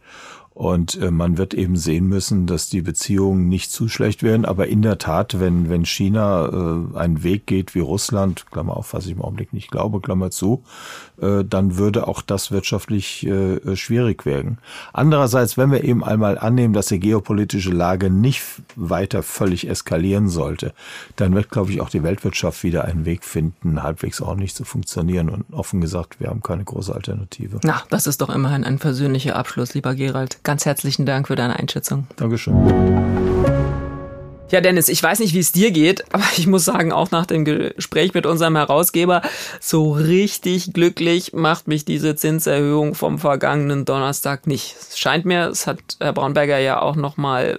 und 0.54 0.94
äh, 1.02 1.10
man 1.10 1.36
wird 1.36 1.52
eben 1.52 1.76
sehen 1.76 2.06
müssen, 2.06 2.46
dass 2.46 2.68
die 2.68 2.80
Beziehungen 2.80 3.48
nicht 3.48 3.72
zu 3.72 3.88
schlecht 3.88 4.22
werden. 4.22 4.44
Aber 4.44 4.68
in 4.68 4.82
der 4.82 4.98
Tat, 4.98 5.40
wenn, 5.40 5.68
wenn 5.68 5.84
China 5.84 6.46
äh, 6.46 6.96
einen 6.96 7.24
Weg 7.24 7.46
geht 7.46 7.74
wie 7.74 7.80
Russland, 7.80 8.46
Klammer 8.52 8.76
auf, 8.76 8.94
was 8.94 9.06
ich 9.06 9.12
im 9.12 9.20
Augenblick 9.20 9.52
nicht 9.52 9.72
glaube, 9.72 10.00
Klammer 10.00 10.30
zu, 10.30 10.62
äh, 11.20 11.44
dann 11.44 11.76
würde 11.76 12.06
auch 12.06 12.22
das 12.22 12.52
wirtschaftlich 12.52 13.26
äh, 13.26 13.74
schwierig 13.74 14.26
werden. 14.26 14.58
Andererseits, 14.92 15.58
wenn 15.58 15.72
wir 15.72 15.82
eben 15.82 16.04
einmal 16.04 16.38
annehmen, 16.38 16.72
dass 16.72 16.86
die 16.86 17.00
geopolitische 17.00 17.72
Lage 17.72 18.08
nicht 18.08 18.40
weiter 18.76 19.22
völlig 19.22 19.68
eskalieren 19.68 20.28
sollte, 20.28 20.72
dann 21.16 21.34
wird, 21.34 21.50
glaube 21.50 21.72
ich, 21.72 21.80
auch 21.80 21.88
die 21.88 22.02
Weltwirtschaft 22.02 22.62
wieder 22.62 22.84
einen 22.84 23.04
Weg 23.04 23.24
finden, 23.24 23.82
halbwegs 23.82 24.20
ordentlich 24.20 24.54
zu 24.54 24.64
funktionieren. 24.64 25.28
Und 25.28 25.44
offen 25.52 25.80
gesagt, 25.80 26.20
wir 26.20 26.28
haben 26.28 26.42
keine 26.42 26.64
große 26.64 26.94
Alternative. 26.94 27.60
Na, 27.62 27.82
das 27.90 28.06
ist 28.06 28.20
doch 28.20 28.30
immerhin 28.30 28.64
ein 28.64 28.78
persönlicher 28.78 29.36
Abschluss, 29.36 29.74
lieber 29.74 29.94
Gerald. 29.94 30.38
Ganz 30.42 30.64
herzlichen 30.66 31.06
Dank 31.06 31.28
für 31.28 31.36
deine 31.36 31.56
Einschätzung. 31.56 32.06
Dankeschön. 32.16 32.54
Ja, 34.50 34.60
Dennis, 34.60 34.88
ich 34.88 35.02
weiß 35.02 35.18
nicht, 35.18 35.34
wie 35.34 35.40
es 35.40 35.52
dir 35.52 35.70
geht, 35.72 36.04
aber 36.12 36.22
ich 36.36 36.46
muss 36.46 36.64
sagen, 36.64 36.92
auch 36.92 37.10
nach 37.10 37.26
dem 37.26 37.44
Gespräch 37.44 38.14
mit 38.14 38.24
unserem 38.24 38.56
Herausgeber, 38.56 39.22
so 39.60 39.92
richtig 39.92 40.72
glücklich 40.72 41.32
macht 41.32 41.66
mich 41.66 41.84
diese 41.84 42.14
Zinserhöhung 42.14 42.94
vom 42.94 43.18
vergangenen 43.18 43.84
Donnerstag 43.84 44.46
nicht. 44.46 44.76
Es 44.78 44.98
scheint 44.98 45.24
mir, 45.24 45.48
es 45.48 45.66
hat 45.66 45.80
Herr 45.98 46.12
Braunberger 46.12 46.58
ja 46.58 46.80
auch 46.80 46.94
nochmal 46.94 47.58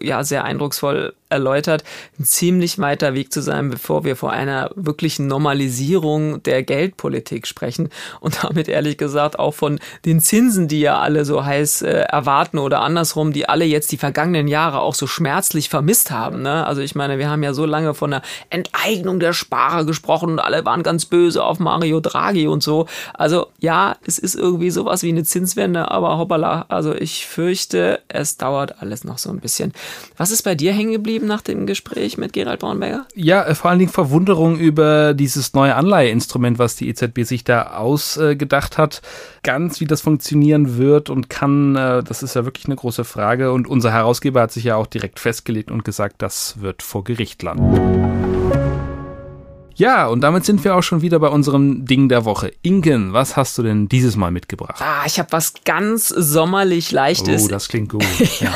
ja, 0.00 0.22
sehr 0.24 0.44
eindrucksvoll 0.44 1.14
erläutert, 1.28 1.84
ein 2.18 2.24
ziemlich 2.24 2.78
weiter 2.78 3.14
Weg 3.14 3.32
zu 3.32 3.42
sein, 3.42 3.70
bevor 3.70 4.04
wir 4.04 4.16
vor 4.16 4.32
einer 4.32 4.70
wirklichen 4.74 5.26
Normalisierung 5.26 6.42
der 6.42 6.62
Geldpolitik 6.62 7.46
sprechen 7.46 7.88
und 8.20 8.44
damit 8.44 8.68
ehrlich 8.68 8.96
gesagt 8.98 9.38
auch 9.38 9.54
von 9.54 9.78
den 10.04 10.20
Zinsen, 10.20 10.68
die 10.68 10.80
ja 10.80 11.00
alle 11.00 11.24
so 11.24 11.44
heiß 11.44 11.82
äh, 11.82 11.88
erwarten 11.88 12.58
oder 12.58 12.80
andersrum, 12.80 13.32
die 13.32 13.48
alle 13.48 13.64
jetzt 13.64 13.90
die 13.92 13.96
vergangenen 13.96 14.48
Jahre 14.48 14.80
auch 14.80 14.94
so 14.94 15.06
schmerzlich 15.06 15.68
vermisst 15.68 16.10
haben. 16.10 16.42
Ne? 16.42 16.66
Also 16.66 16.80
ich 16.80 16.94
meine, 16.94 17.18
wir 17.18 17.28
haben 17.28 17.42
ja 17.42 17.54
so 17.54 17.66
lange 17.66 17.94
von 17.94 18.10
der 18.10 18.22
Enteignung 18.50 19.20
der 19.20 19.32
Sparer 19.32 19.84
gesprochen 19.84 20.30
und 20.30 20.38
alle 20.38 20.64
waren 20.64 20.82
ganz 20.82 21.06
böse 21.06 21.42
auf 21.44 21.58
Mario 21.58 22.00
Draghi 22.00 22.46
und 22.46 22.62
so. 22.62 22.86
Also 23.14 23.48
ja, 23.58 23.96
es 24.06 24.18
ist 24.18 24.34
irgendwie 24.34 24.70
sowas 24.70 25.02
wie 25.02 25.08
eine 25.08 25.24
Zinswende, 25.24 25.90
aber 25.90 26.18
hoppala, 26.18 26.66
also 26.68 26.94
ich 26.94 27.26
fürchte, 27.26 28.00
es 28.08 28.36
dauert 28.36 28.80
alles 28.80 29.04
noch 29.04 29.18
so 29.18 29.30
ein 29.30 29.40
bisschen. 29.40 29.72
Was 30.16 30.30
ist 30.30 30.42
bei 30.42 30.54
dir 30.54 30.72
hängen 30.72 30.92
geblieben? 30.92 31.15
Geblieben 31.16 31.26
nach 31.26 31.40
dem 31.40 31.66
Gespräch 31.66 32.18
mit 32.18 32.32
Gerald 32.32 32.60
Braunberger? 32.60 33.06
Ja, 33.14 33.44
äh, 33.44 33.54
vor 33.54 33.70
allen 33.70 33.78
Dingen 33.78 33.90
Verwunderung 33.90 34.58
über 34.58 35.14
dieses 35.14 35.54
neue 35.54 35.74
Anleiheinstrument, 35.74 36.58
was 36.58 36.76
die 36.76 36.88
EZB 36.88 37.22
sich 37.22 37.44
da 37.44 37.74
ausgedacht 37.76 38.78
hat. 38.78 39.02
Ganz 39.42 39.80
wie 39.80 39.86
das 39.86 40.02
funktionieren 40.02 40.76
wird 40.76 41.08
und 41.10 41.30
kann, 41.30 41.74
äh, 41.76 42.02
das 42.02 42.22
ist 42.22 42.34
ja 42.34 42.44
wirklich 42.44 42.66
eine 42.66 42.76
große 42.76 43.04
Frage. 43.04 43.52
Und 43.52 43.66
unser 43.66 43.92
Herausgeber 43.92 44.42
hat 44.42 44.52
sich 44.52 44.64
ja 44.64 44.76
auch 44.76 44.86
direkt 44.86 45.18
festgelegt 45.18 45.70
und 45.70 45.84
gesagt, 45.84 46.16
das 46.18 46.60
wird 46.60 46.82
vor 46.82 47.04
Gericht 47.04 47.42
landen. 47.42 48.35
Ja, 49.76 50.06
und 50.06 50.22
damit 50.22 50.46
sind 50.46 50.64
wir 50.64 50.74
auch 50.74 50.82
schon 50.82 51.02
wieder 51.02 51.18
bei 51.18 51.28
unserem 51.28 51.84
Ding 51.84 52.08
der 52.08 52.24
Woche. 52.24 52.50
Ingen, 52.62 53.12
was 53.12 53.36
hast 53.36 53.58
du 53.58 53.62
denn 53.62 53.88
dieses 53.88 54.16
Mal 54.16 54.30
mitgebracht? 54.30 54.76
Ah, 54.80 55.02
ich 55.04 55.18
habe 55.18 55.30
was 55.32 55.52
ganz 55.66 56.08
sommerlich 56.08 56.92
leichtes. 56.92 57.44
Oh, 57.44 57.48
das 57.48 57.68
klingt 57.68 57.90
gut. 57.90 58.02
ja. 58.40 58.54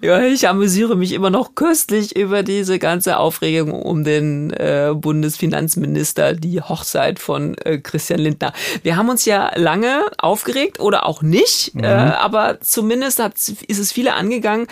ja, 0.00 0.22
ich 0.22 0.48
amüsiere 0.48 0.96
mich 0.96 1.12
immer 1.12 1.28
noch 1.28 1.54
köstlich 1.54 2.16
über 2.16 2.42
diese 2.42 2.78
ganze 2.78 3.18
Aufregung 3.18 3.72
um 3.82 4.04
den 4.04 4.50
äh, 4.50 4.94
Bundesfinanzminister, 4.94 6.32
die 6.32 6.62
Hochzeit 6.62 7.18
von 7.18 7.54
äh, 7.58 7.76
Christian 7.76 8.20
Lindner. 8.20 8.54
Wir 8.82 8.96
haben 8.96 9.10
uns 9.10 9.26
ja 9.26 9.50
lange 9.54 10.06
aufgeregt 10.16 10.80
oder 10.80 11.04
auch 11.04 11.20
nicht, 11.20 11.74
mhm. 11.74 11.84
äh, 11.84 11.88
aber 11.88 12.58
zumindest 12.62 13.18
hat, 13.18 13.34
ist 13.36 13.78
es 13.78 13.92
viele 13.92 14.14
angegangen. 14.14 14.66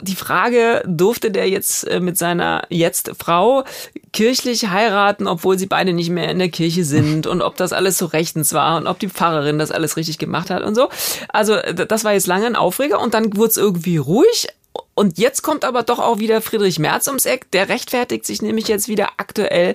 Die 0.00 0.16
Frage, 0.16 0.82
durfte 0.86 1.30
der 1.30 1.50
jetzt 1.50 1.86
äh, 1.86 2.00
mit 2.00 2.16
seiner 2.16 2.62
jetzt 2.70 3.12
Frau 3.18 3.64
kirchlich 4.12 4.68
heiraten, 4.68 5.01
obwohl 5.26 5.58
sie 5.58 5.66
beide 5.66 5.92
nicht 5.92 6.10
mehr 6.10 6.30
in 6.30 6.38
der 6.38 6.48
Kirche 6.48 6.84
sind 6.84 7.26
und 7.26 7.42
ob 7.42 7.56
das 7.56 7.72
alles 7.72 7.98
so 7.98 8.06
rechtens 8.06 8.52
war 8.52 8.76
und 8.76 8.86
ob 8.86 8.98
die 8.98 9.08
Pfarrerin 9.08 9.58
das 9.58 9.70
alles 9.70 9.96
richtig 9.96 10.18
gemacht 10.18 10.50
hat 10.50 10.62
und 10.62 10.74
so. 10.74 10.88
Also 11.28 11.56
das 11.56 12.04
war 12.04 12.12
jetzt 12.12 12.26
lange 12.26 12.46
ein 12.46 12.56
Aufreger 12.56 13.00
und 13.00 13.14
dann 13.14 13.36
wurde 13.36 13.50
es 13.50 13.56
irgendwie 13.56 13.96
ruhig. 13.96 14.48
Und 14.94 15.18
jetzt 15.18 15.42
kommt 15.42 15.64
aber 15.64 15.82
doch 15.82 15.98
auch 15.98 16.18
wieder 16.18 16.42
Friedrich 16.42 16.78
Merz 16.78 17.06
ums 17.06 17.26
Eck. 17.26 17.50
Der 17.52 17.68
rechtfertigt 17.68 18.26
sich 18.26 18.42
nämlich 18.42 18.68
jetzt 18.68 18.88
wieder 18.88 19.10
aktuell 19.16 19.74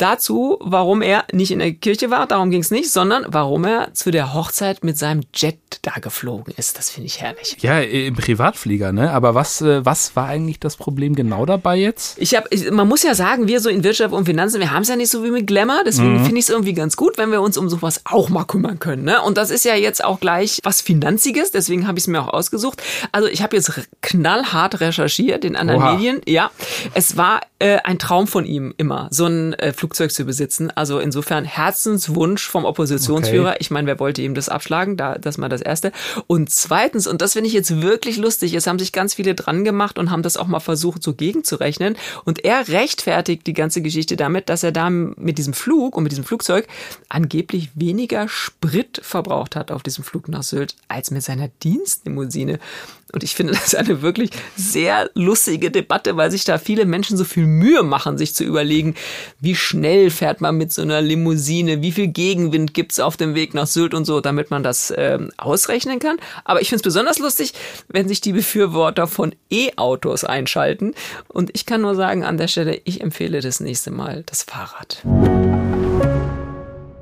dazu, 0.00 0.58
warum 0.60 1.02
er 1.02 1.24
nicht 1.32 1.50
in 1.50 1.58
der 1.58 1.72
Kirche 1.72 2.10
war, 2.10 2.26
darum 2.26 2.50
ging 2.50 2.60
es 2.60 2.70
nicht, 2.70 2.90
sondern 2.90 3.26
warum 3.28 3.64
er 3.64 3.92
zu 3.94 4.10
der 4.10 4.34
Hochzeit 4.34 4.84
mit 4.84 4.98
seinem 4.98 5.22
Jet 5.34 5.58
da 5.82 5.92
geflogen 6.00 6.54
ist. 6.56 6.78
Das 6.78 6.90
finde 6.90 7.06
ich 7.06 7.20
herrlich. 7.20 7.56
Ja, 7.60 7.80
im 7.80 8.14
Privatflieger, 8.14 8.92
ne? 8.92 9.10
Aber 9.10 9.34
was, 9.34 9.60
äh, 9.60 9.84
was 9.84 10.16
war 10.16 10.26
eigentlich 10.26 10.60
das 10.60 10.76
Problem 10.76 11.14
genau 11.14 11.46
dabei 11.46 11.76
jetzt? 11.76 12.18
Ich 12.18 12.34
habe, 12.34 12.48
man 12.70 12.88
muss 12.88 13.02
ja 13.02 13.14
sagen, 13.14 13.48
wir 13.48 13.60
so 13.60 13.68
in 13.68 13.84
Wirtschaft 13.84 14.12
und 14.12 14.26
Finanzen, 14.26 14.60
wir 14.60 14.72
haben 14.72 14.82
es 14.82 14.88
ja 14.88 14.96
nicht 14.96 15.10
so 15.10 15.24
wie 15.24 15.30
mit 15.30 15.46
Glamour, 15.46 15.82
deswegen 15.84 16.18
mhm. 16.18 16.24
finde 16.24 16.38
ich 16.38 16.44
es 16.44 16.50
irgendwie 16.50 16.74
ganz 16.74 16.96
gut, 16.96 17.18
wenn 17.18 17.30
wir 17.30 17.40
uns 17.40 17.56
um 17.56 17.68
sowas 17.68 18.02
auch 18.04 18.28
mal 18.28 18.44
kümmern 18.44 18.78
können. 18.78 19.04
Ne? 19.04 19.20
Und 19.22 19.38
das 19.38 19.50
ist 19.50 19.64
ja 19.64 19.74
jetzt 19.74 20.04
auch 20.04 20.20
gleich 20.20 20.58
was 20.62 20.80
Finanziges, 20.80 21.50
deswegen 21.50 21.86
habe 21.86 21.98
ich 21.98 22.04
es 22.04 22.08
mir 22.08 22.20
auch 22.22 22.32
ausgesucht. 22.32 22.82
Also 23.12 23.28
ich 23.28 23.42
habe 23.42 23.56
jetzt 23.56 23.72
knallhart 24.02 24.80
recherchiert 24.80 25.44
in 25.44 25.56
anderen 25.56 25.82
Oha. 25.82 25.94
Medien. 25.94 26.20
Ja, 26.26 26.50
es 26.94 27.16
war 27.16 27.40
äh, 27.58 27.78
ein 27.84 27.98
Traum 27.98 28.26
von 28.26 28.44
ihm 28.44 28.74
immer, 28.76 29.08
so 29.10 29.26
ein 29.26 29.54
äh, 29.54 29.72
Flugzeug 29.90 30.12
zu 30.12 30.24
besitzen. 30.24 30.70
Also 30.70 31.00
insofern 31.00 31.44
Herzenswunsch 31.44 32.48
vom 32.48 32.64
Oppositionsführer. 32.64 33.50
Okay. 33.50 33.58
Ich 33.58 33.72
meine, 33.72 33.88
wer 33.88 33.98
wollte 33.98 34.22
ihm 34.22 34.34
das 34.34 34.48
abschlagen? 34.48 34.96
Da, 34.96 35.18
das 35.18 35.36
mal 35.36 35.48
das 35.48 35.62
Erste. 35.62 35.90
Und 36.28 36.50
zweitens, 36.50 37.08
und 37.08 37.20
das 37.20 37.32
finde 37.32 37.48
ich 37.48 37.54
jetzt 37.54 37.82
wirklich 37.82 38.16
lustig, 38.16 38.54
es 38.54 38.68
haben 38.68 38.78
sich 38.78 38.92
ganz 38.92 39.14
viele 39.14 39.34
dran 39.34 39.64
gemacht 39.64 39.98
und 39.98 40.12
haben 40.12 40.22
das 40.22 40.36
auch 40.36 40.46
mal 40.46 40.60
versucht, 40.60 41.02
so 41.02 41.14
gegenzurechnen. 41.14 41.96
Und 42.24 42.44
er 42.44 42.68
rechtfertigt 42.68 43.48
die 43.48 43.52
ganze 43.52 43.82
Geschichte 43.82 44.16
damit, 44.16 44.48
dass 44.48 44.62
er 44.62 44.70
da 44.70 44.90
mit 44.90 45.38
diesem 45.38 45.54
Flug 45.54 45.96
und 45.96 46.04
mit 46.04 46.12
diesem 46.12 46.24
Flugzeug 46.24 46.68
angeblich 47.08 47.70
weniger 47.74 48.28
Sprit 48.28 49.00
verbraucht 49.02 49.56
hat 49.56 49.72
auf 49.72 49.82
diesem 49.82 50.04
Flug 50.04 50.28
nach 50.28 50.44
Sylt 50.44 50.76
als 50.86 51.10
mit 51.10 51.24
seiner 51.24 51.48
Dienstlimousine. 51.64 52.60
Und 53.12 53.22
ich 53.22 53.34
finde 53.34 53.54
das 53.54 53.74
eine 53.74 54.02
wirklich 54.02 54.30
sehr 54.56 55.10
lustige 55.14 55.70
Debatte, 55.70 56.16
weil 56.16 56.30
sich 56.30 56.44
da 56.44 56.58
viele 56.58 56.84
Menschen 56.84 57.16
so 57.16 57.24
viel 57.24 57.46
Mühe 57.46 57.82
machen, 57.82 58.18
sich 58.18 58.34
zu 58.34 58.44
überlegen, 58.44 58.94
wie 59.40 59.56
schnell 59.56 60.10
fährt 60.10 60.40
man 60.40 60.56
mit 60.56 60.72
so 60.72 60.82
einer 60.82 61.00
Limousine, 61.00 61.82
wie 61.82 61.92
viel 61.92 62.08
Gegenwind 62.08 62.74
gibt's 62.74 63.00
auf 63.00 63.16
dem 63.16 63.34
Weg 63.34 63.54
nach 63.54 63.66
Sylt 63.66 63.94
und 63.94 64.04
so, 64.04 64.20
damit 64.20 64.50
man 64.50 64.62
das 64.62 64.90
äh, 64.90 65.18
ausrechnen 65.36 65.98
kann. 65.98 66.16
Aber 66.44 66.60
ich 66.60 66.68
finde 66.68 66.80
es 66.80 66.82
besonders 66.82 67.18
lustig, 67.18 67.54
wenn 67.88 68.08
sich 68.08 68.20
die 68.20 68.32
Befürworter 68.32 69.06
von 69.06 69.34
E-Autos 69.50 70.24
einschalten. 70.24 70.94
Und 71.28 71.50
ich 71.54 71.66
kann 71.66 71.80
nur 71.80 71.94
sagen, 71.94 72.24
an 72.24 72.36
der 72.36 72.48
Stelle, 72.48 72.80
ich 72.84 73.00
empfehle 73.00 73.40
das 73.40 73.60
nächste 73.60 73.90
Mal 73.90 74.22
das 74.26 74.42
Fahrrad. 74.44 75.02